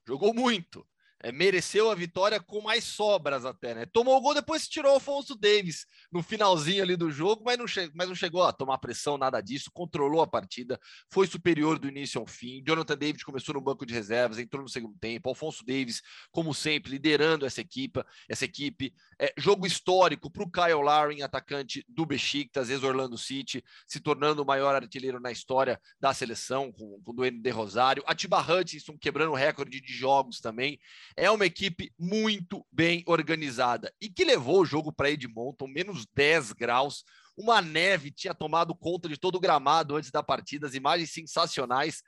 [0.05, 0.85] jogou muito
[1.31, 3.87] mereceu a vitória com mais sobras até, né?
[3.87, 7.67] Tomou o gol, depois tirou o Alfonso Davis no finalzinho ali do jogo, mas não,
[7.95, 12.21] mas não chegou a tomar pressão, nada disso, controlou a partida, foi superior do início
[12.21, 12.63] ao fim.
[12.67, 15.29] Jonathan David começou no banco de reservas, entrou no segundo tempo.
[15.29, 18.93] Alfonso Davis, como sempre, liderando essa equipe, essa equipe.
[19.19, 24.47] É, jogo histórico para o Kyle Larin, atacante do Besiktas, ex-Orlando City, se tornando o
[24.47, 28.03] maior artilheiro na história da seleção, com, com o Duane de Rosário.
[28.07, 30.81] Atiba Hutchinson quebrando o recorde de jogos também.
[31.17, 36.53] É uma equipe muito bem organizada e que levou o jogo para Edmonton, menos 10
[36.53, 37.05] graus.
[37.37, 42.03] Uma neve tinha tomado conta de todo o gramado antes da partida, as imagens sensacionais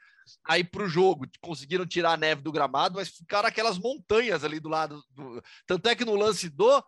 [0.47, 1.27] aí para o jogo.
[1.41, 5.03] Conseguiram tirar a neve do gramado, mas ficaram aquelas montanhas ali do lado.
[5.11, 5.43] Do...
[5.67, 6.83] Tanto é que no lance do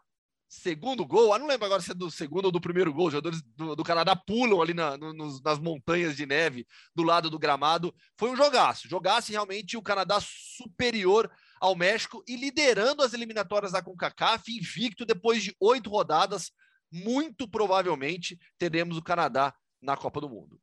[0.48, 3.12] segundo gol, ah, não lembro agora se é do segundo ou do primeiro gol, os
[3.12, 7.38] jogadores do, do Canadá pulam ali na, no, nas montanhas de neve do lado do
[7.38, 7.94] gramado.
[8.16, 11.30] Foi um jogaço, jogasse realmente o Canadá superior
[11.66, 16.52] ao México e liderando as eliminatórias da CONCACAF, invicto depois de oito rodadas.
[16.90, 19.52] Muito provavelmente teremos o Canadá
[19.82, 20.60] na Copa do Mundo.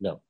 [0.00, 0.22] Não.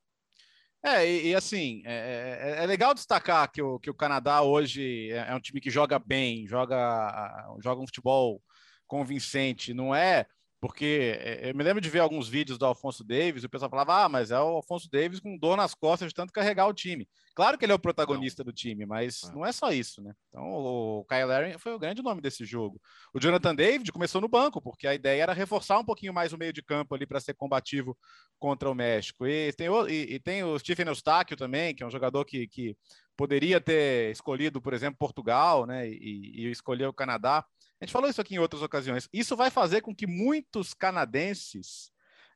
[0.83, 5.13] É, e, e assim, é, é, é, legal destacar que o, que o Canadá hoje
[5.13, 8.43] é, é um time que joga bem, joga, joga um futebol
[8.87, 10.27] convincente, não é
[10.61, 13.71] porque é, eu me lembro de ver alguns vídeos do Alfonso Davis, e o pessoal
[13.71, 16.75] falava, ah, mas é o Alfonso Davis com dor nas costas de tanto carregar o
[16.75, 17.09] time.
[17.35, 18.51] Claro que ele é o protagonista não.
[18.51, 19.33] do time, mas é.
[19.33, 20.13] não é só isso, né?
[20.29, 22.79] Então o Kyle Larry foi o grande nome desse jogo.
[23.15, 26.39] O Jonathan David começou no banco, porque a ideia era reforçar um pouquinho mais o
[26.39, 27.97] meio de campo ali para ser combativo
[28.39, 29.27] contra o México.
[29.27, 32.47] E tem o, e, e tem o Stephen Eustáquio também, que é um jogador que,
[32.47, 32.77] que
[33.17, 35.89] poderia ter escolhido, por exemplo, Portugal, né?
[35.89, 37.45] E, e escolheu o Canadá.
[37.81, 39.09] A gente falou isso aqui em outras ocasiões.
[39.13, 41.91] Isso vai fazer com que muitos canadenses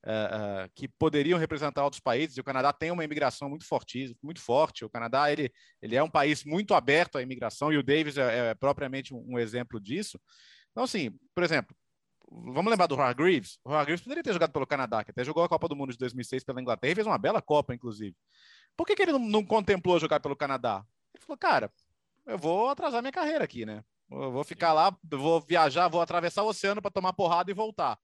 [0.05, 4.17] uh, uh, que poderiam representar outros países, e o Canadá tem uma imigração muito forte,
[4.23, 4.85] muito forte.
[4.85, 8.51] O Canadá ele, ele é um país muito aberto à imigração e o Davis é,
[8.51, 10.21] é propriamente um, um, exemplo disso.
[10.71, 11.77] Então, assim, por exemplo,
[12.31, 13.59] vamos lembrar do Hargreaves.
[13.65, 15.99] O Hargreaves poderia ter jogado pelo Canadá, que até jogou a Copa do Mundo de
[15.99, 18.17] 2006 pela Inglaterra e fez uma bela Copa, inclusive.
[18.77, 20.85] Por que, que ele não, não contemplou jogar pelo Canadá?
[21.15, 21.71] Ele falou, cara,
[22.27, 23.85] eu vou atrasar minha carreira aqui, né?
[24.11, 27.99] Eu vou ficar lá, vou viajar, vou atravessar o oceano para tomar porrada e voltar.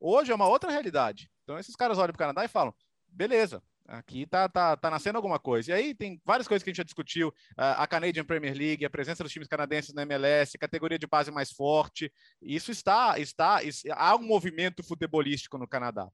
[0.00, 1.30] Hoje é uma outra realidade.
[1.42, 2.74] Então esses caras olham para o Canadá e falam:
[3.08, 5.70] beleza, aqui tá, tá, tá nascendo alguma coisa.
[5.70, 8.90] E aí tem várias coisas que a gente já discutiu: a Canadian Premier League, a
[8.90, 12.12] presença dos times canadenses na MLS, categoria de base mais forte.
[12.40, 16.08] Isso está, está, isso, há um movimento futebolístico no Canadá.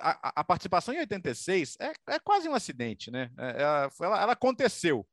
[0.00, 3.30] A, a participação em 86 é, é quase um acidente, né?
[3.38, 5.06] É, é ela, ela aconteceu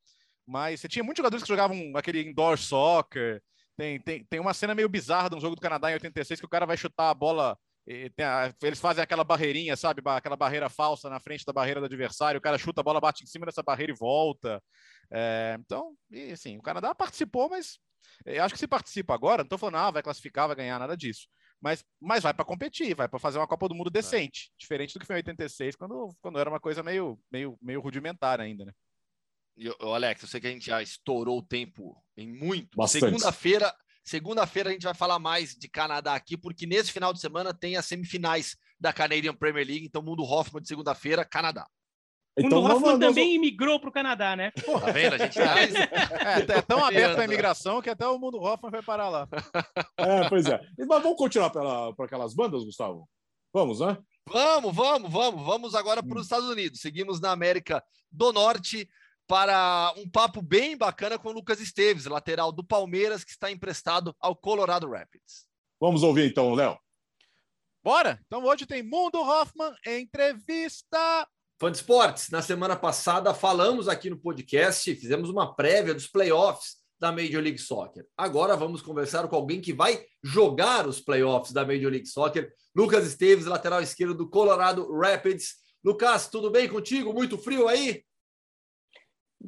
[0.45, 3.41] mas você tinha muitos jogadores que jogavam aquele indoor soccer.
[3.77, 6.45] Tem, tem, tem uma cena meio bizarra de um jogo do Canadá em 86 que
[6.45, 7.57] o cara vai chutar a bola.
[7.87, 10.01] A, eles fazem aquela barreirinha, sabe?
[10.05, 12.37] Aquela barreira falsa na frente da barreira do adversário.
[12.37, 14.61] O cara chuta a bola, bate em cima dessa barreira e volta.
[15.11, 17.77] É, então, e, assim, o Canadá participou, mas
[18.25, 20.95] eu acho que se participa agora, não estou falando, ah, vai classificar, vai ganhar, nada
[20.95, 21.27] disso.
[21.61, 24.55] Mas, mas vai para competir, vai para fazer uma Copa do Mundo decente, é.
[24.57, 28.39] diferente do que foi em 86, quando, quando era uma coisa meio, meio, meio rudimentar
[28.39, 28.73] ainda, né?
[29.81, 32.87] O Alex, eu sei que a gente já estourou o tempo em muito.
[32.87, 37.53] Segunda-feira, segunda-feira a gente vai falar mais de Canadá aqui, porque nesse final de semana
[37.53, 41.67] tem as semifinais da Canadian Premier League, então Mundo Hoffman de segunda-feira, Canadá.
[42.37, 44.51] Então, o Hoffman também imigrou para o Canadá, né?
[44.51, 45.13] Tá vendo?
[45.13, 45.55] A gente tá...
[46.57, 49.27] é, é tão aberto a imigração que até o Mundo Hoffman foi parar lá.
[49.97, 50.59] É, pois é.
[50.77, 53.09] Mas vamos continuar para aquelas bandas, Gustavo?
[53.53, 53.97] Vamos, né?
[54.27, 55.45] Vamos, vamos, vamos.
[55.45, 56.21] Vamos agora para os hum.
[56.21, 56.81] Estados Unidos.
[56.81, 57.81] Seguimos na América
[58.11, 58.87] do Norte
[59.27, 64.15] para um papo bem bacana com o Lucas Esteves, lateral do Palmeiras, que está emprestado
[64.19, 65.45] ao Colorado Rapids.
[65.79, 66.77] Vamos ouvir então, Léo.
[67.83, 68.19] Bora!
[68.25, 71.27] Então hoje tem Mundo Hoffman entrevista.
[71.59, 76.77] Fã de esportes, na semana passada falamos aqui no podcast, fizemos uma prévia dos playoffs
[76.99, 78.05] da Major League Soccer.
[78.17, 83.05] Agora vamos conversar com alguém que vai jogar os playoffs da Major League Soccer, Lucas
[83.05, 85.55] Esteves, lateral esquerdo do Colorado Rapids.
[85.83, 87.13] Lucas, tudo bem contigo?
[87.13, 88.03] Muito frio aí?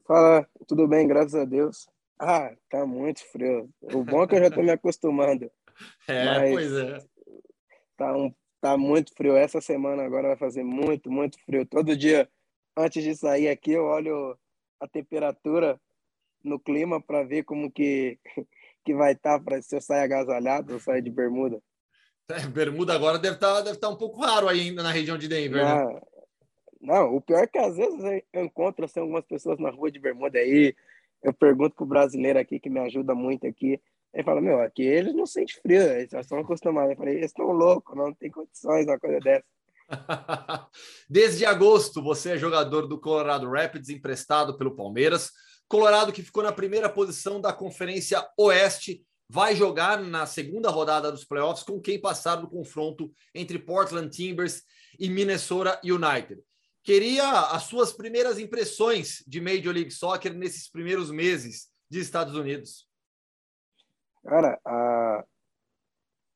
[0.06, 1.88] Fala, tudo bem, graças a Deus.
[2.20, 3.70] Ah, tá muito frio.
[3.82, 5.50] O bom é que eu já tô me acostumando.
[6.08, 6.98] É, pois é.
[7.96, 9.38] Tá, um, tá muito frio.
[9.38, 11.68] Essa semana agora vai fazer muito, muito frio.
[11.68, 12.28] Todo dia,
[12.76, 14.36] antes de sair aqui, eu olho
[14.80, 15.80] a temperatura
[16.44, 18.18] no clima para ver como que,
[18.84, 21.62] que vai estar tá para se eu sair agasalhado ou sair de bermuda.
[22.30, 25.28] É, bermuda agora deve estar tá, deve tá um pouco raro aí na região de
[25.28, 25.76] Denver, né?
[25.76, 26.02] não, né?
[26.82, 30.00] Não, o pior é que às vezes eu encontro assim, algumas pessoas na rua de
[30.00, 30.76] bermuda aí,
[31.24, 33.82] eu pergunto pro brasileiro aqui que me ajuda muito aqui,
[34.14, 36.92] ele fala, meu, aqui eles não sentem frio, eles já estão acostumados.
[36.92, 39.46] Eu falei, eles estão loucos, não tem condições uma coisa dessa.
[41.10, 45.32] Desde agosto, você é jogador do Colorado Rapids, emprestado pelo Palmeiras.
[45.68, 51.26] Colorado, que ficou na primeira posição da Conferência Oeste, vai jogar na segunda rodada dos
[51.26, 54.64] playoffs com quem passar no confronto entre Portland Timbers
[54.98, 56.42] e Minnesota United.
[56.88, 62.88] Queria as suas primeiras impressões de Major League Soccer nesses primeiros meses de Estados Unidos.
[64.24, 65.26] Cara, a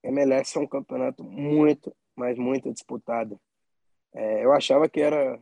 [0.03, 3.39] MLS é um campeonato muito, mas muito disputado.
[4.13, 5.41] É, eu achava que era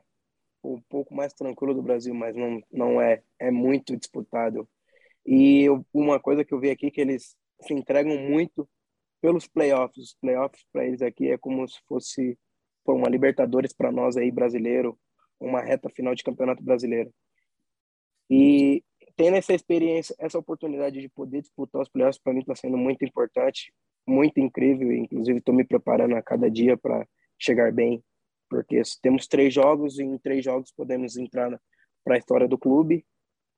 [0.64, 3.24] um pouco mais tranquilo do Brasil, mas não, não é.
[3.39, 4.70] É muito disputado.
[5.26, 8.70] E eu, uma coisa que eu vi aqui que eles se entregam muito
[9.20, 10.10] pelos playoffs.
[10.10, 12.38] Os playoffs para eles aqui é como se fosse
[12.96, 14.98] uma Libertadores para nós aí brasileiro,
[15.40, 17.14] uma reta final de Campeonato Brasileiro.
[18.30, 18.84] E
[19.16, 23.04] tendo essa experiência, essa oportunidade de poder disputar os playoffs para mim está sendo muito
[23.04, 23.74] importante,
[24.08, 24.92] muito incrível.
[24.92, 28.04] Inclusive estou me preparando a cada dia para chegar bem
[28.50, 31.62] porque temos três jogos e em três jogos podemos entrar
[32.04, 33.06] para a história do clube,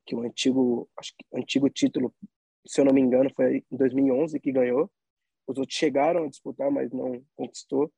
[0.05, 2.13] que o antigo, acho que antigo título,
[2.67, 4.91] se eu não me engano, foi em 2011 que ganhou.
[5.47, 7.91] Os outros chegaram a disputar, mas não conquistou.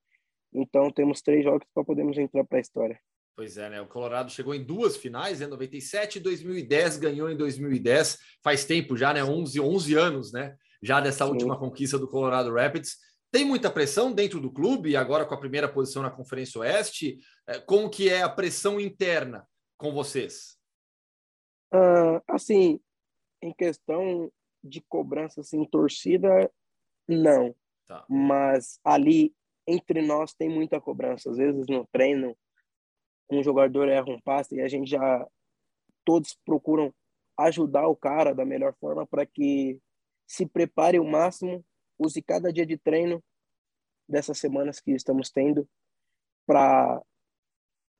[0.54, 2.99] Então temos três jogos para podermos entrar para a história.
[3.36, 3.82] Pois é, né?
[3.82, 5.49] O Colorado chegou em duas finais, em né?
[5.49, 8.20] 97 e 2010, ganhou em 2010.
[8.43, 9.24] Faz tempo já, né?
[9.24, 10.56] 11, 11 anos, né?
[10.82, 11.32] Já dessa Sim.
[11.32, 12.97] última conquista do Colorado Rapids.
[13.32, 17.18] Tem muita pressão dentro do clube, agora com a primeira posição na Conferência Oeste.
[17.47, 20.56] É, como que é a pressão interna com vocês?
[21.74, 22.80] Uh, assim,
[23.41, 24.32] em questão
[24.64, 26.51] de cobrança, assim, torcida,
[27.08, 27.56] não.
[27.88, 28.06] Tá.
[28.08, 29.34] Mas ali,
[29.68, 31.30] entre nós, tem muita cobrança.
[31.30, 32.36] Às vezes, no treino,
[33.30, 35.28] um jogador erra um passe e a gente já...
[36.05, 36.93] Todos procuram
[37.38, 39.80] ajudar o cara da melhor forma para que
[40.28, 41.66] se prepare o máximo
[41.97, 43.24] use cada dia de treino
[44.07, 45.68] dessas semanas que estamos tendo
[46.45, 47.01] para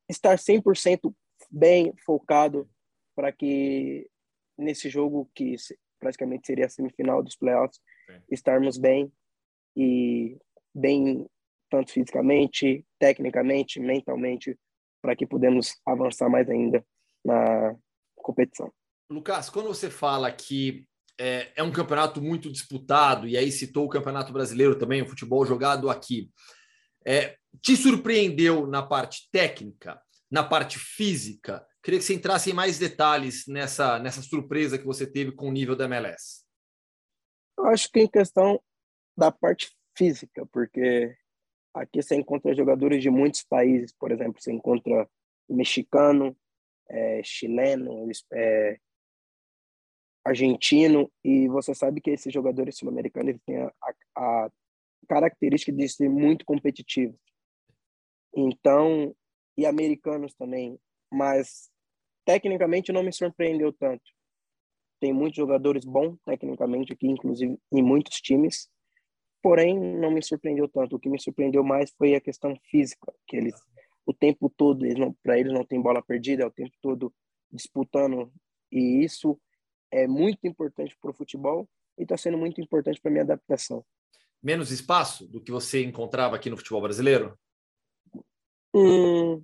[0.09, 1.14] estar 100%
[1.49, 2.70] bem focado
[3.16, 4.09] para que
[4.57, 5.55] nesse jogo que
[5.99, 7.80] praticamente seria a semifinal dos playoffs
[8.30, 9.11] estarmos bem
[9.76, 10.38] e
[10.74, 11.26] bem
[11.74, 14.56] tanto fisicamente, tecnicamente, mentalmente
[15.02, 16.86] para que podemos avançar mais ainda
[17.26, 17.76] na
[18.16, 18.72] competição.
[19.10, 20.86] Lucas, quando você fala que
[21.20, 25.44] é, é, um campeonato muito disputado, e aí citou o Campeonato Brasileiro também, o futebol
[25.48, 26.30] jogado aqui.
[27.04, 30.00] É, te surpreendeu na parte técnica,
[30.30, 31.66] na parte física?
[31.82, 35.52] Queria que você entrasse em mais detalhes nessa, nessa surpresa que você teve com o
[35.52, 36.44] nível da MLS.
[37.58, 38.62] Eu acho que em questão
[39.18, 41.16] da parte física, porque
[41.74, 45.10] aqui você encontra jogadores de muitos países, por exemplo, você encontra
[45.50, 46.36] mexicano,
[46.90, 48.80] é, chileno, é,
[50.24, 53.74] argentino, e você sabe que esses jogadores sul-americanos têm a,
[54.16, 54.52] a,
[55.08, 57.20] característica de ser muito competitivos.
[58.36, 59.14] Então,
[59.58, 60.80] e americanos também,
[61.12, 61.70] mas
[62.26, 64.04] tecnicamente não me surpreendeu tanto.
[65.00, 68.70] Tem muitos jogadores bons tecnicamente aqui, inclusive em muitos times,
[69.44, 70.96] porém não me surpreendeu tanto.
[70.96, 73.54] O que me surpreendeu mais foi a questão física, que eles
[74.06, 74.86] o tempo todo,
[75.22, 77.14] para eles não tem bola perdida, é o tempo todo
[77.52, 78.32] disputando
[78.72, 79.39] e isso
[79.91, 83.86] é muito importante para o futebol e está sendo muito importante para minha adaptação.
[84.41, 87.38] Menos espaço do que você encontrava aqui no futebol brasileiro?
[88.76, 89.41] Hum,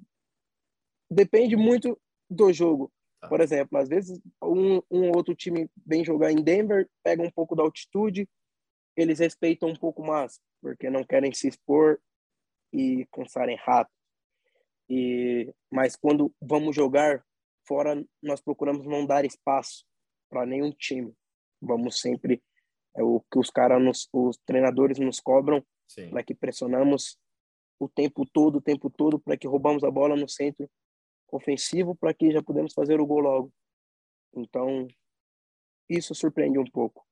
[1.09, 1.97] depende muito
[2.29, 2.91] do jogo.
[3.21, 3.29] Tá.
[3.29, 7.55] Por exemplo, às vezes um, um outro time vem jogar em Denver, pega um pouco
[7.55, 8.27] da altitude,
[9.01, 11.99] eles respeitam um pouco mais, porque não querem se expor
[12.73, 13.95] e cansarem rápido.
[14.89, 17.23] E, mas quando vamos jogar
[17.67, 19.85] fora, nós procuramos não dar espaço
[20.29, 21.13] para nenhum time.
[21.61, 22.41] Vamos sempre
[22.95, 25.63] é o que os caras, os treinadores nos cobram,
[26.09, 27.17] para que pressionamos
[27.79, 30.69] o tempo todo, o tempo todo, para que roubamos a bola no centro
[31.31, 33.53] ofensivo, para que já podemos fazer o gol logo.
[34.35, 34.87] Então,
[35.87, 37.05] isso surpreende um pouco.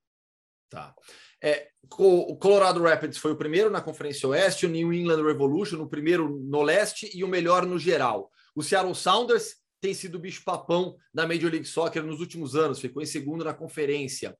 [0.70, 0.94] Tá.
[1.42, 5.88] É, o Colorado Rapids foi o primeiro na Conferência Oeste, o New England Revolution o
[5.88, 8.30] primeiro no leste e o melhor no geral.
[8.56, 13.02] O Seattle Sounders tem sido o bicho-papão da Major League Soccer nos últimos anos, ficou
[13.02, 14.38] em segundo na conferência.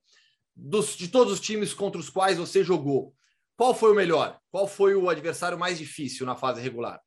[0.54, 3.14] Dos, de todos os times contra os quais você jogou,
[3.56, 4.40] qual foi o melhor?
[4.50, 7.00] Qual foi o adversário mais difícil na fase regular?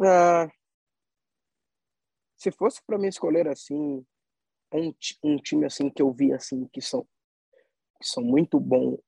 [0.00, 0.48] Ah,
[2.36, 4.04] se fosse para mim escolher assim
[4.72, 7.06] um, um time assim que eu vi assim que são
[8.00, 8.98] que são muito bons.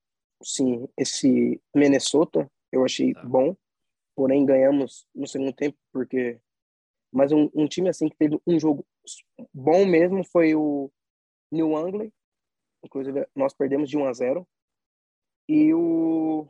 [0.43, 3.25] Sim, esse Minnesota eu achei tá.
[3.25, 3.55] bom,
[4.15, 6.41] porém ganhamos no segundo tempo porque
[7.13, 8.87] mas um, um, time assim que teve um jogo
[9.53, 10.91] bom mesmo foi o
[11.51, 12.13] New England,
[12.85, 14.49] inclusive nós perdemos de 1 a 0.
[15.49, 16.49] E o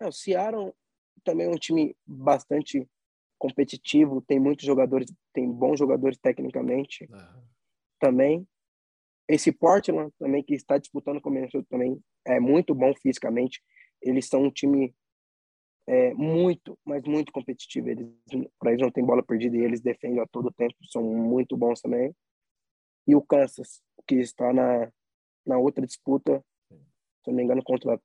[0.00, 0.72] é, o Seattle
[1.24, 2.88] também é um time bastante
[3.38, 7.44] competitivo, tem muitos jogadores, tem bons jogadores tecnicamente uhum.
[7.98, 8.48] também.
[9.30, 13.62] Esse Portland também que está disputando com o Minnesota também é muito bom fisicamente.
[14.02, 14.92] Eles são um time
[15.86, 17.90] é, muito, mas muito competitivo.
[17.90, 18.08] Eles,
[18.58, 21.80] para eles não tem bola perdida e eles defendem a todo tempo, são muito bons
[21.80, 22.12] também.
[23.06, 24.90] E o Kansas, que está na,
[25.46, 28.00] na outra disputa, se não me engano, contra.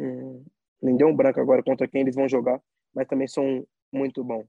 [0.00, 0.44] Hum,
[0.82, 2.60] nem deu um branco agora contra quem eles vão jogar,
[2.92, 4.46] mas também são muito bons.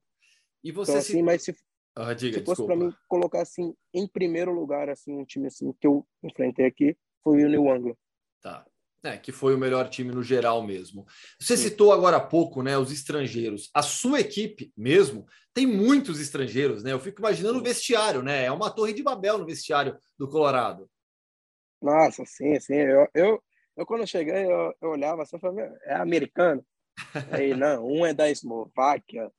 [0.63, 1.21] E você então, assim, se...
[1.21, 1.55] mas se,
[1.95, 5.71] ah, diga, se fosse para mim colocar assim em primeiro lugar assim um time assim
[5.79, 7.95] que eu enfrentei aqui foi o New England.
[8.41, 8.65] Tá.
[9.03, 11.05] É, que foi o melhor time no geral mesmo.
[11.39, 11.69] Você Sim.
[11.69, 13.69] citou agora há pouco, né, os estrangeiros.
[13.71, 16.91] A sua equipe mesmo tem muitos estrangeiros, né?
[16.91, 18.45] Eu fico imaginando o vestiário, né?
[18.45, 20.89] É uma torre de Babel no vestiário do Colorado.
[21.79, 22.73] Nossa, sim, sim.
[22.73, 23.43] Eu, eu,
[23.77, 26.65] eu quando cheguei, eu, eu olhava assim, eu falei, é americano?
[27.31, 29.31] Aí, não, um é da Eslováquia,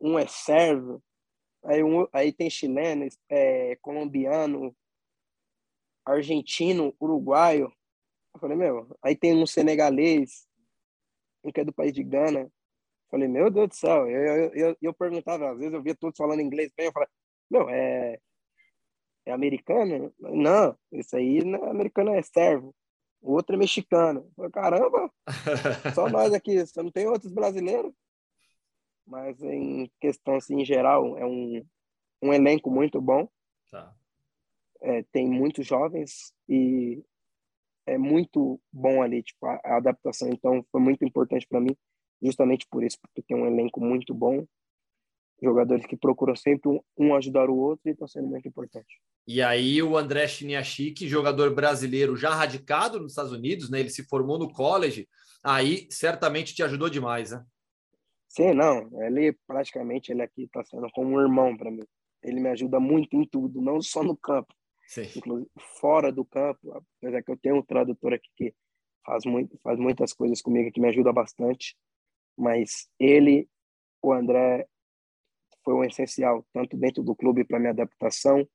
[0.00, 1.02] um é sérvio,
[1.68, 4.74] aí, um, aí tem chileno, é, colombiano,
[6.04, 7.70] argentino, uruguaio.
[8.34, 10.46] Eu falei, meu, aí tem um senegalês,
[11.44, 12.40] um que é do país de Gana.
[12.40, 12.50] Eu
[13.10, 14.08] falei, meu Deus do céu.
[14.08, 17.08] Eu, eu, eu, eu perguntava, às vezes eu via todos falando inglês bem, eu falei,
[17.50, 18.18] meu, é,
[19.26, 20.12] é americano?
[20.18, 22.74] Não, isso aí não é americano, é servo.
[23.20, 24.20] O outro é mexicano.
[24.20, 25.12] Eu falei, caramba,
[25.94, 27.92] só nós aqui, você não tem outros brasileiros?
[29.08, 31.64] Mas em questão, assim, em geral, é um,
[32.22, 33.26] um elenco muito bom.
[33.70, 33.94] Tá.
[34.82, 37.02] É, tem muitos jovens e
[37.86, 40.28] é muito bom ali, tipo, a, a adaptação.
[40.28, 41.74] Então, foi muito importante para mim,
[42.22, 44.46] justamente por isso, porque tem um elenco muito bom,
[45.42, 48.94] jogadores que procuram sempre um, um ajudar o outro e estão sendo muito importantes.
[49.26, 53.80] E aí o André Chiniachik, jogador brasileiro já radicado nos Estados Unidos, né?
[53.80, 55.08] Ele se formou no college,
[55.42, 57.42] aí certamente te ajudou demais, né?
[58.38, 61.82] Sim, não, ele praticamente ele aqui está sendo como um irmão para mim.
[62.22, 64.54] Ele me ajuda muito em tudo, não só no campo,
[64.86, 65.08] Sim.
[65.16, 68.54] inclusive fora do campo, apesar que eu tenho um tradutor aqui que
[69.04, 71.76] faz, muito, faz muitas coisas comigo que me ajuda bastante,
[72.36, 73.48] mas ele,
[74.00, 74.68] o André,
[75.64, 78.48] foi um essencial, tanto dentro do clube para minha adaptação,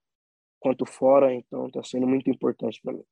[0.61, 3.03] quanto fora, então está sendo muito importante para mim.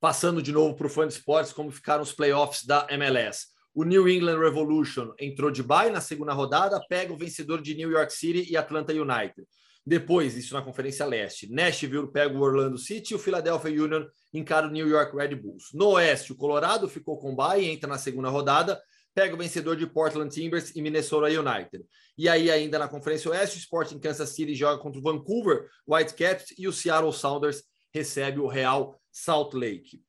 [0.00, 3.53] Passando de novo para o Fã de Esportes, como ficaram os playoffs da MLS.
[3.74, 7.90] O New England Revolution entrou de bye na segunda rodada, pega o vencedor de New
[7.90, 9.44] York City e Atlanta United.
[9.84, 14.68] Depois, isso na Conferência Leste, Nashville pega o Orlando City e o Philadelphia Union encara
[14.68, 15.70] o New York Red Bulls.
[15.74, 18.80] No Oeste, o Colorado ficou com bye e entra na segunda rodada,
[19.12, 21.84] pega o vencedor de Portland Timbers e Minnesota United.
[22.16, 26.54] E aí, ainda na Conferência Oeste, o Sporting Kansas City joga contra o Vancouver Whitecaps
[26.56, 30.00] e o Seattle Sounders recebe o Real Salt Lake.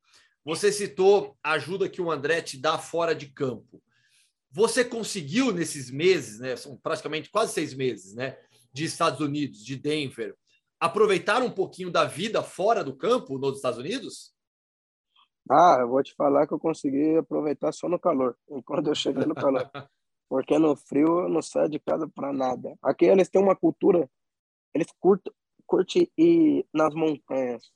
[0.45, 3.81] Você citou a ajuda que o André te dá fora de campo.
[4.51, 6.55] Você conseguiu nesses meses, né?
[6.55, 8.37] São praticamente quase seis meses, né?
[8.75, 10.35] de Estados Unidos, de Denver,
[10.77, 14.35] aproveitar um pouquinho da vida fora do campo nos Estados Unidos?
[15.49, 19.25] Ah, eu vou te falar que eu consegui aproveitar só no calor, enquanto eu cheguei
[19.25, 19.71] no calor.
[20.27, 22.75] Porque no frio eu não saio de casa para nada.
[22.81, 24.09] Aqui eles têm uma cultura,
[24.73, 25.31] eles curtem,
[25.65, 27.71] curtem ir nas montanhas.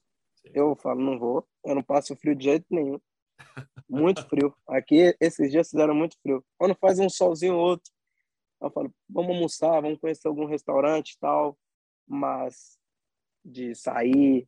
[0.54, 3.00] Eu falo, não vou, eu não passo frio de jeito nenhum.
[3.90, 4.54] Muito frio.
[4.68, 6.46] Aqui esses dias fizeram muito frio.
[6.58, 7.92] Quando faz um solzinho ou outro,
[8.62, 11.58] eu falo, vamos almoçar, vamos conhecer algum restaurante e tal,
[12.08, 12.78] mas
[13.44, 14.48] de sair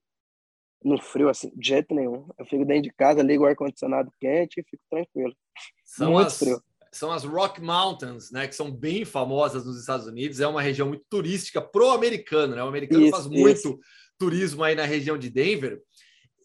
[0.84, 2.28] no frio, assim, de jeito nenhum.
[2.38, 5.36] Eu fico dentro de casa, ligo o ar-condicionado quente e fico tranquilo.
[5.84, 6.62] São muito as, frio.
[6.92, 10.40] São as Rock Mountains, né, que são bem famosas nos Estados Unidos.
[10.40, 12.64] É uma região muito turística pro americano, né?
[12.64, 13.80] O americano isso, faz muito isso.
[14.18, 15.82] turismo aí na região de Denver.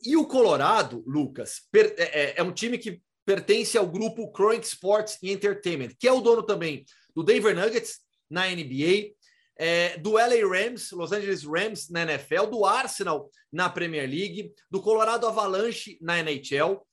[0.06, 5.18] E o Colorado, Lucas, é, é, é um time que pertence ao grupo Chronic Sports
[5.20, 7.98] Entertainment, que é o dono também do Denver Nuggets
[8.30, 9.16] na NBA,
[9.58, 14.80] é, do LA Rams, Los Angeles Rams na NFL, do Arsenal na Premier League, do
[14.80, 16.86] Colorado Avalanche na NHL.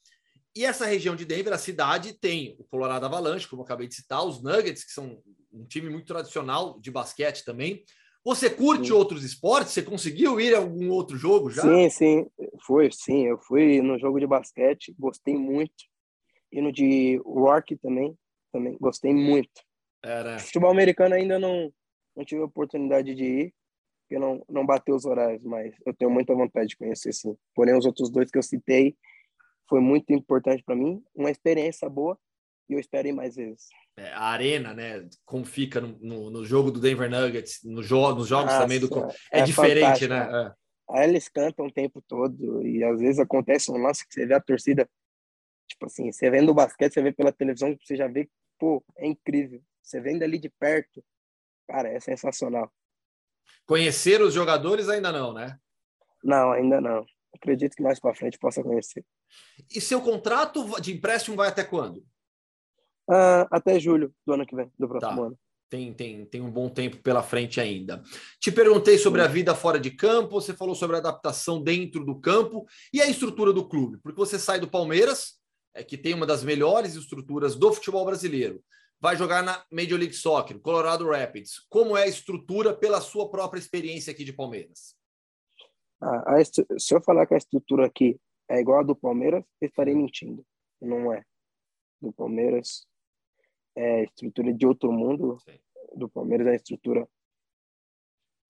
[0.55, 3.93] E essa região de Denver, a cidade, tem o Colorado Avalanche, como eu acabei de
[3.93, 7.83] citar, os Nuggets, que são um time muito tradicional de basquete também.
[8.23, 8.93] Você curte sim.
[8.93, 9.73] outros esportes?
[9.73, 11.61] Você conseguiu ir a algum outro jogo já?
[11.61, 12.27] Sim, sim,
[12.65, 13.25] foi, sim.
[13.25, 15.83] Eu fui no jogo de basquete, gostei muito.
[16.51, 18.17] E no de rock também,
[18.51, 19.61] também gostei muito.
[20.01, 20.39] Era.
[20.39, 21.73] Futebol americano ainda não,
[22.15, 23.53] não tive a oportunidade de ir,
[24.01, 27.35] porque não, não bateu os horários, mas eu tenho muita vontade de conhecer, sim.
[27.53, 28.95] Porém, os outros dois que eu citei
[29.67, 32.17] foi muito importante para mim, uma experiência boa
[32.73, 33.67] e eu espero ir mais vezes.
[33.95, 35.07] É, a arena, né?
[35.23, 38.79] Como fica no, no, no jogo do Denver Nuggets, no jo nos jogos Nossa, também
[38.79, 38.89] do.
[39.31, 40.27] É, é diferente, né?
[40.31, 40.53] É.
[40.89, 44.33] Aí eles cantam o tempo todo e às vezes acontece um lance que você vê
[44.33, 44.89] a torcida,
[45.67, 49.07] tipo assim, você vendo o basquete, você vê pela televisão, você já vê, pô, é
[49.07, 49.61] incrível.
[49.81, 51.03] Você vendo ali de perto,
[51.67, 52.71] cara, é sensacional.
[53.65, 55.57] Conhecer os jogadores ainda não, né?
[56.23, 57.05] Não, ainda não.
[57.33, 59.05] Acredito que mais para frente possa conhecer.
[59.73, 62.05] E seu contrato de empréstimo vai até quando?
[63.09, 65.27] Uh, até julho do ano que vem, do próximo tá.
[65.27, 65.39] ano.
[65.69, 68.03] Tem, tem, tem um bom tempo pela frente ainda.
[68.39, 72.19] Te perguntei sobre a vida fora de campo, você falou sobre a adaptação dentro do
[72.19, 75.39] campo e a estrutura do clube, porque você sai do Palmeiras,
[75.73, 78.63] é, que tem uma das melhores estruturas do futebol brasileiro,
[79.01, 81.65] vai jogar na Major League Soccer, Colorado Rapids.
[81.69, 84.95] Como é a estrutura pela sua própria experiência aqui de Palmeiras?
[85.99, 86.35] Ah,
[86.77, 90.45] se eu falar que a estrutura aqui é igual a do Palmeiras, eu estarei mentindo.
[90.79, 91.23] Não é.
[91.99, 92.85] Do Palmeiras
[93.75, 95.37] é estrutura de outro mundo.
[95.39, 95.59] Sim.
[95.95, 97.07] Do Palmeiras é a estrutura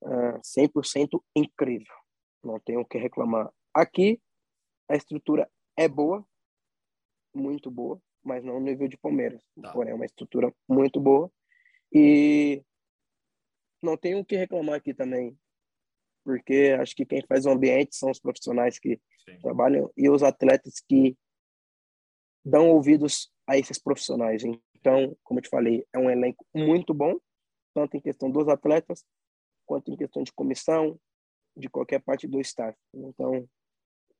[0.02, 1.96] uh, 100% incrível.
[2.44, 3.52] Não tenho o que reclamar.
[3.74, 4.22] Aqui,
[4.88, 6.26] a estrutura é boa,
[7.34, 9.44] muito boa, mas não no nível de Palmeiras.
[9.62, 9.72] Tá.
[9.72, 11.32] Porém, é uma estrutura muito boa.
[11.92, 12.64] E
[13.82, 15.38] não tenho o que reclamar aqui também,
[16.24, 19.38] porque acho que quem faz o ambiente são os profissionais que Sim.
[19.40, 21.18] trabalham e os atletas que
[22.44, 24.44] dão ouvidos a esses profissionais.
[24.84, 27.18] Então, como eu te falei, é um elenco muito bom,
[27.74, 29.06] tanto em questão dos atletas,
[29.66, 31.00] quanto em questão de comissão,
[31.56, 32.78] de qualquer parte do staff.
[32.94, 33.48] Então,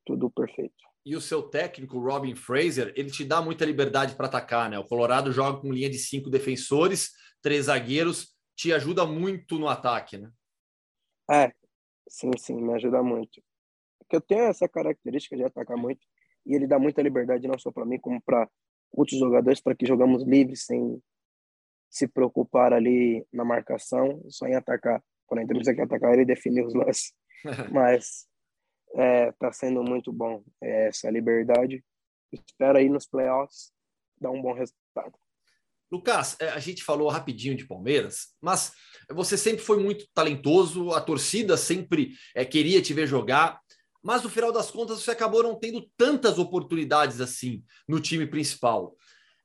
[0.06, 0.74] tudo perfeito.
[1.06, 4.80] E o seu técnico, Robin Fraser, ele te dá muita liberdade para atacar, né?
[4.80, 7.12] O Colorado joga com linha de cinco defensores,
[7.42, 10.32] três zagueiros, te ajuda muito no ataque, né?
[11.30, 11.52] É,
[12.08, 13.44] sim, sim, me ajuda muito.
[14.00, 16.08] Porque eu tenho essa característica de atacar muito
[16.46, 18.50] e ele dá muita liberdade não só para mim como para
[18.94, 21.02] outros jogadores para que jogamos livres sem
[21.90, 25.04] se preocupar ali na marcação, só em atacar.
[25.26, 27.14] Quando a gente que atacar, ele define os lances.
[27.72, 28.28] Mas
[28.96, 31.84] é, tá sendo muito bom é, essa liberdade.
[32.32, 33.72] Espero aí nos playoffs
[34.20, 35.18] dar um bom resultado.
[35.92, 38.74] Lucas, é, a gente falou rapidinho de Palmeiras, mas
[39.12, 43.62] você sempre foi muito talentoso, a torcida sempre é, queria te ver jogar
[44.04, 48.96] mas no final das contas você acabou não tendo tantas oportunidades assim no time principal.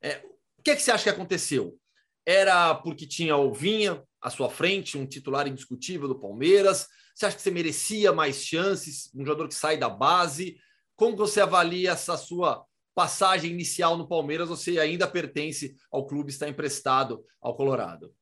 [0.02, 0.20] É,
[0.58, 1.78] o que é que você acha que aconteceu?
[2.26, 6.88] Era porque tinha o Vinha à sua frente, um titular indiscutível do Palmeiras?
[7.14, 9.10] Você acha que você merecia mais chances?
[9.14, 10.58] Um jogador que sai da base?
[10.96, 14.48] Como você avalia essa sua passagem inicial no Palmeiras?
[14.48, 18.12] Você ainda pertence ao clube, está emprestado ao Colorado?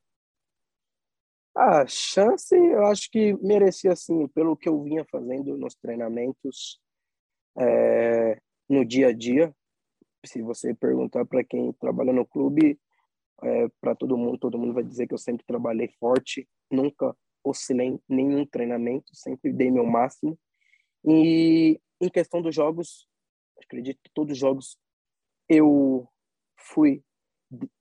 [1.57, 6.79] A chance, eu acho que merecia assim, pelo que eu vinha fazendo nos treinamentos,
[7.59, 8.39] é,
[8.69, 9.55] no dia a dia.
[10.27, 12.79] Se você perguntar para quem trabalha no clube,
[13.43, 17.99] é, para todo mundo, todo mundo vai dizer que eu sempre trabalhei forte, nunca oscilei
[18.07, 20.39] nenhum treinamento, sempre dei meu máximo.
[21.07, 23.09] E em questão dos jogos,
[23.63, 24.77] acredito que todos os jogos
[25.49, 26.07] eu
[26.55, 27.03] fui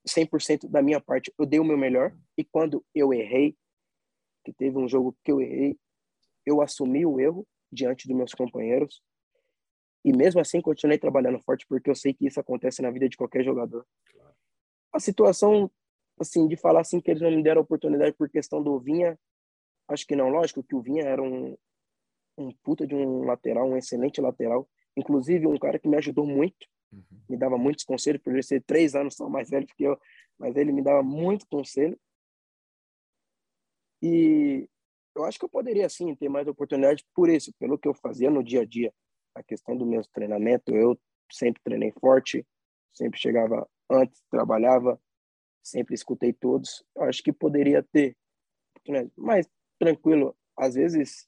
[0.08, 2.16] 100% da minha parte, eu dei o meu melhor.
[2.38, 3.54] E quando eu errei,
[4.46, 5.76] que teve um jogo que eu errei,
[6.44, 9.02] eu assumi o erro diante dos meus companheiros.
[10.04, 13.16] E mesmo assim continuei trabalhando forte porque eu sei que isso acontece na vida de
[13.16, 13.84] qualquer jogador.
[14.92, 15.68] A situação
[16.18, 19.18] assim de falar assim que eles não me deram oportunidade por questão do Vinha,
[19.88, 21.56] acho que não, lógico que o Vinha era um
[22.38, 26.66] um puta de um lateral, um excelente lateral, inclusive um cara que me ajudou muito,
[26.92, 27.20] uhum.
[27.30, 29.98] me dava muitos conselhos por ele ser três anos só mais velho que eu,
[30.38, 31.98] mas ele me dava muito conselho
[34.06, 34.68] e
[35.14, 38.30] eu acho que eu poderia, sim, ter mais oportunidade por isso, pelo que eu fazia
[38.30, 38.92] no dia a dia.
[39.34, 40.98] A questão do meu treinamento, eu
[41.32, 42.46] sempre treinei forte,
[42.92, 45.00] sempre chegava antes, trabalhava,
[45.62, 46.84] sempre escutei todos.
[46.94, 48.16] Eu acho que poderia ter,
[49.16, 49.48] mas
[49.78, 51.26] tranquilo, às vezes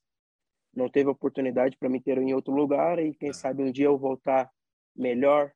[0.74, 3.98] não teve oportunidade para me ter em outro lugar e quem sabe um dia eu
[3.98, 4.50] voltar
[4.94, 5.52] melhor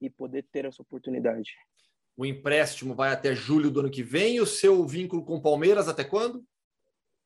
[0.00, 1.52] e poder ter essa oportunidade.
[2.16, 4.36] O empréstimo vai até julho do ano que vem.
[4.36, 6.44] E o seu vínculo com o Palmeiras até quando?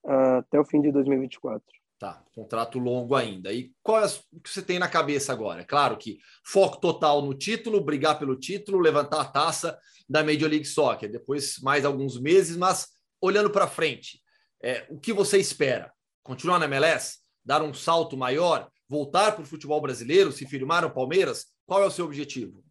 [0.05, 1.63] Uh, até o fim de 2024.
[1.99, 3.53] Tá, contrato longo ainda.
[3.53, 5.65] E qual é o que você tem na cabeça agora?
[5.65, 9.77] Claro que foco total no título, brigar pelo título, levantar a taça
[10.09, 11.11] da Major League Soccer.
[11.11, 12.89] Depois mais alguns meses, mas
[13.21, 14.23] olhando para frente,
[14.63, 15.93] é, o que você espera?
[16.23, 17.19] Continuar na MLS?
[17.45, 18.71] Dar um salto maior?
[18.89, 20.31] Voltar para o futebol brasileiro?
[20.31, 21.47] Se firmar no Palmeiras?
[21.67, 22.63] Qual é o seu objetivo?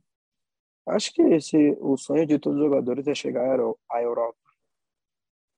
[0.87, 3.59] Acho que esse, o sonho de todos os jogadores é chegar
[3.91, 4.37] à Europa.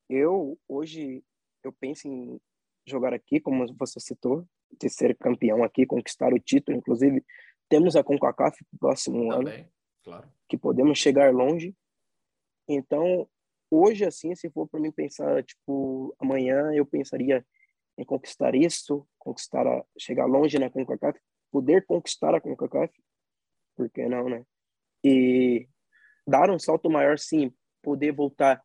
[0.09, 1.23] Eu, hoje,
[1.63, 2.41] eu penso em
[2.85, 6.77] jogar aqui, como você citou, de ser campeão aqui, conquistar o título.
[6.77, 7.23] Inclusive,
[7.69, 9.69] temos a CONCACAF no próximo Também, ano,
[10.03, 10.29] claro.
[10.47, 11.75] que podemos chegar longe.
[12.67, 13.29] Então,
[13.69, 17.45] hoje, assim, se for para mim pensar, tipo, amanhã eu pensaria
[17.97, 21.19] em conquistar isso, conquistar a, chegar longe na CONCACAF,
[21.51, 22.91] poder conquistar a CONCACAF,
[23.75, 24.43] por que não, né?
[25.03, 25.67] E
[26.27, 28.63] dar um salto maior, sim, poder voltar.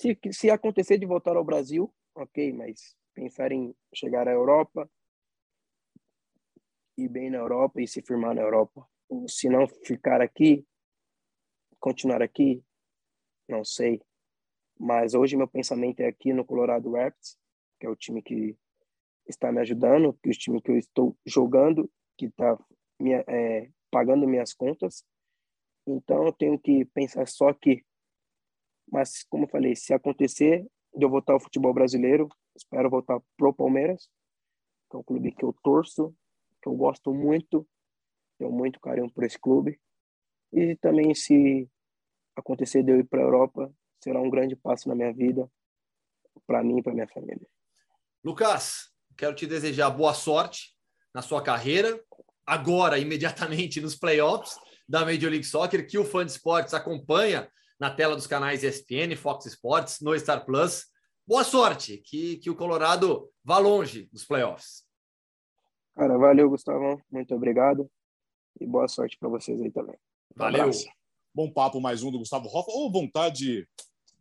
[0.00, 4.90] Se, se acontecer de voltar ao Brasil, ok, mas pensar em chegar à Europa,
[6.96, 8.86] ir bem na Europa e se firmar na Europa.
[9.08, 10.66] Ou se não ficar aqui,
[11.78, 12.62] continuar aqui,
[13.48, 14.02] não sei.
[14.78, 17.38] Mas hoje meu pensamento é aqui no Colorado Rapids,
[17.78, 18.56] que é o time que
[19.28, 22.58] está me ajudando, que é o time que eu estou jogando, que está
[23.28, 25.04] é, pagando minhas contas.
[25.86, 27.84] Então eu tenho que pensar só aqui.
[28.90, 33.54] Mas como eu falei, se acontecer de eu voltar ao futebol brasileiro, espero voltar pro
[33.54, 34.08] Palmeiras,
[34.90, 36.14] que é um clube que eu torço,
[36.62, 37.68] que eu gosto muito,
[38.38, 39.80] tenho muito carinho por esse clube.
[40.52, 41.68] E também se
[42.34, 43.72] acontecer de eu ir para a Europa,
[44.02, 45.50] será um grande passo na minha vida,
[46.46, 47.46] para mim e para minha família.
[48.24, 50.76] Lucas, quero te desejar boa sorte
[51.14, 52.02] na sua carreira,
[52.44, 54.58] agora, imediatamente, nos playoffs
[54.88, 59.16] da Major League Soccer, que o Fã de Esportes acompanha na tela dos canais ESPN,
[59.16, 60.86] Fox Sports, no Star Plus.
[61.26, 64.84] Boa sorte, que, que o Colorado vá longe nos playoffs.
[65.94, 67.00] Cara, valeu, Gustavão.
[67.10, 67.90] Muito obrigado.
[68.60, 69.96] E boa sorte para vocês aí também.
[70.34, 70.70] Valeu.
[71.34, 72.70] Bom papo mais um do Gustavo Hoffa.
[72.70, 73.66] Ou vontade, de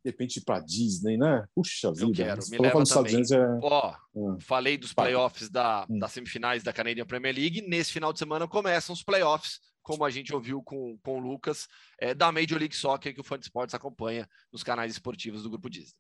[0.03, 1.45] repente, para Disney, né?
[1.53, 2.05] Puxa vida.
[2.05, 3.21] Eu quero, me leva também.
[3.21, 3.59] É...
[3.61, 4.41] Ó, é...
[4.41, 5.99] falei dos playoffs da, hum.
[5.99, 7.61] das semifinais da Canadian Premier League.
[7.61, 11.67] Nesse final de semana começam os playoffs, como a gente ouviu com, com o Lucas,
[11.99, 15.49] é, da Major League Soccer, que o Fã de Esportes acompanha nos canais esportivos do
[15.49, 15.93] Grupo Disney.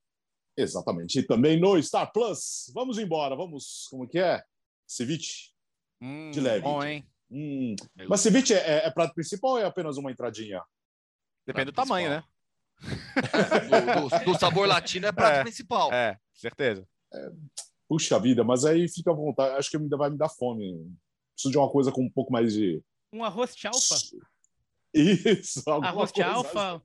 [0.57, 1.19] Exatamente.
[1.19, 2.71] E também no Star Plus.
[2.73, 3.35] Vamos embora.
[3.35, 4.43] Vamos, como que é?
[4.87, 5.51] Ceviche.
[6.01, 6.61] Hum, de leve.
[6.61, 7.07] Bom, hein?
[7.29, 7.75] Hum.
[8.09, 10.63] Mas ceviche é, é, é, prato principal ou é apenas uma entradinha?
[11.45, 12.23] Depende prato do tamanho, né?
[13.31, 13.59] É,
[14.01, 15.93] do, do, do, sabor latino é prato é, principal.
[15.93, 16.87] É, certeza.
[17.13, 17.29] É,
[17.87, 19.55] puxa vida, mas aí fica à vontade.
[19.57, 20.91] Acho que ainda vai me dar fome.
[21.33, 22.81] Preciso de uma coisa com um pouco mais de.
[23.15, 23.95] Um arroz de alfa.
[24.93, 26.81] Isso, arroz de alfa.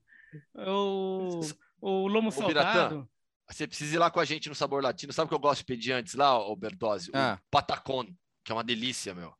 [0.54, 1.40] O,
[1.80, 3.08] o lomo salgado.
[3.48, 5.12] Você precisa ir lá com a gente no Sabor Latino.
[5.12, 7.10] Sabe o que eu gosto de pedir antes lá, o Bertozzi?
[7.12, 7.38] Ah.
[7.40, 8.06] O patacon
[8.44, 9.34] que é uma delícia, meu.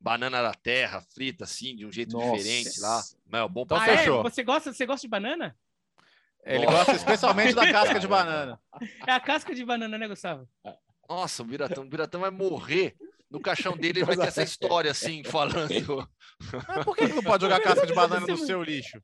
[0.00, 2.36] Banana da terra, frita assim, de um jeito Nossa.
[2.36, 3.02] diferente lá.
[3.26, 4.20] Meu, bom então, ah, fechou.
[4.20, 4.22] É?
[4.22, 5.56] Você gosta, você gosta de banana?
[6.44, 8.58] Ele gosta especialmente da casca de banana.
[9.06, 10.48] É a casca de banana, né, Gustavo?
[11.08, 12.96] Nossa, o Biratão, o Biratão vai morrer.
[13.32, 16.06] No caixão dele ele vai ter essa história assim, falando.
[16.68, 19.02] Ah, por que, não pode jogar casca de banana no seu lixo?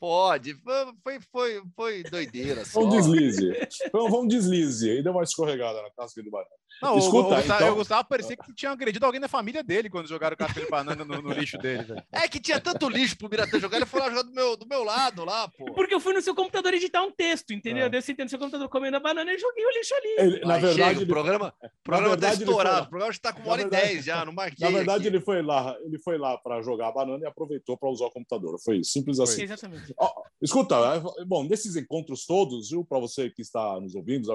[0.00, 0.54] Pode,
[1.02, 2.64] foi, foi, foi doideira.
[2.64, 2.80] Só.
[2.80, 3.52] Um deslize.
[3.90, 4.90] Foi um, um deslize.
[4.90, 6.50] Aí deu uma escorregada na casca de banana.
[6.82, 7.72] Não, Escuta, o, Gustavo, então...
[7.72, 11.04] o Gustavo parecia que tinha agredido alguém da família dele quando jogaram casca de banana
[11.04, 11.82] no, no lixo dele.
[11.84, 12.02] Véio.
[12.12, 14.66] É que tinha tanto lixo pro Biratã jogar, ele foi lá jogar do meu, do
[14.66, 15.72] meu lado lá, pô.
[15.72, 17.86] Porque eu fui no seu computador editar um texto, entendeu?
[17.86, 17.88] É.
[17.88, 20.14] Daí eu sentei no seu computador comendo a banana e joguei o lixo ali.
[20.18, 21.04] Ele, na verdade, ele...
[21.04, 22.76] o programa, o programa tá estourado.
[22.76, 22.84] Foi...
[22.84, 24.66] O programa já tá com uma hora e dez já, não marquei.
[24.66, 25.16] Na verdade, aqui.
[25.16, 28.10] ele foi lá, ele foi lá para jogar a banana e aproveitou para usar o
[28.10, 28.58] computador.
[28.62, 29.36] Foi simples assim.
[29.36, 29.94] Foi, exatamente.
[29.96, 30.12] Ó,
[30.42, 34.28] escuta, é, bom, nesses encontros todos, viu, para você que está nos ouvindo,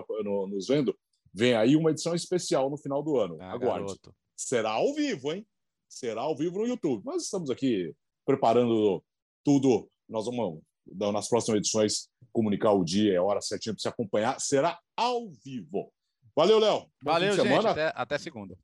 [0.47, 0.95] nos vendo,
[1.33, 3.37] Vem aí uma edição especial no final do ano.
[3.39, 3.85] Ah, Aguarde.
[3.85, 4.15] Garoto.
[4.35, 5.45] Será ao vivo, hein?
[5.87, 7.03] Será ao vivo no YouTube.
[7.05, 7.93] Nós estamos aqui
[8.25, 9.03] preparando
[9.43, 9.89] tudo.
[10.07, 14.39] Nós vamos, nas próximas edições, comunicar o dia a hora certinha para você acompanhar.
[14.39, 15.91] Será ao vivo.
[16.35, 16.89] Valeu, Léo.
[17.03, 17.43] Valeu, gente.
[17.43, 17.71] Semana.
[17.71, 18.57] Até, até segunda.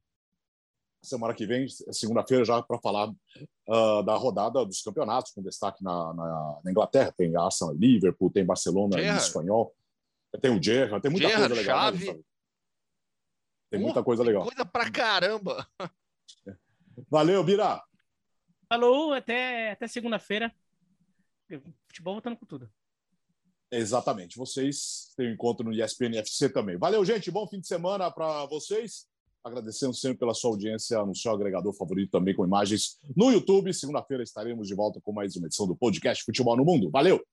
[1.03, 6.13] Semana que vem, segunda-feira, já para falar uh, da rodada dos campeonatos, com destaque na,
[6.13, 7.13] na, na Inglaterra.
[7.15, 9.75] Tem Arsenal Liverpool, tem Barcelona e Espanhol.
[10.41, 11.91] Tem o Gerrard, tem muita Gerrard, coisa legal.
[11.91, 12.25] Né, Chave.
[13.69, 14.43] Tem muita coisa legal.
[14.43, 15.67] Coisa pra caramba.
[17.09, 17.81] Valeu, Bira.
[18.67, 20.53] Falou, até, até segunda-feira.
[21.87, 22.69] Futebol voltando com tudo.
[23.71, 24.37] Exatamente.
[24.37, 26.77] Vocês têm um encontro no ESPN FC também.
[26.77, 27.31] Valeu, gente.
[27.31, 29.07] Bom fim de semana para vocês.
[29.43, 33.73] Agradecendo sempre pela sua audiência no seu agregador favorito também com imagens no YouTube.
[33.73, 36.89] Segunda-feira estaremos de volta com mais uma edição do podcast Futebol no Mundo.
[36.89, 37.23] Valeu!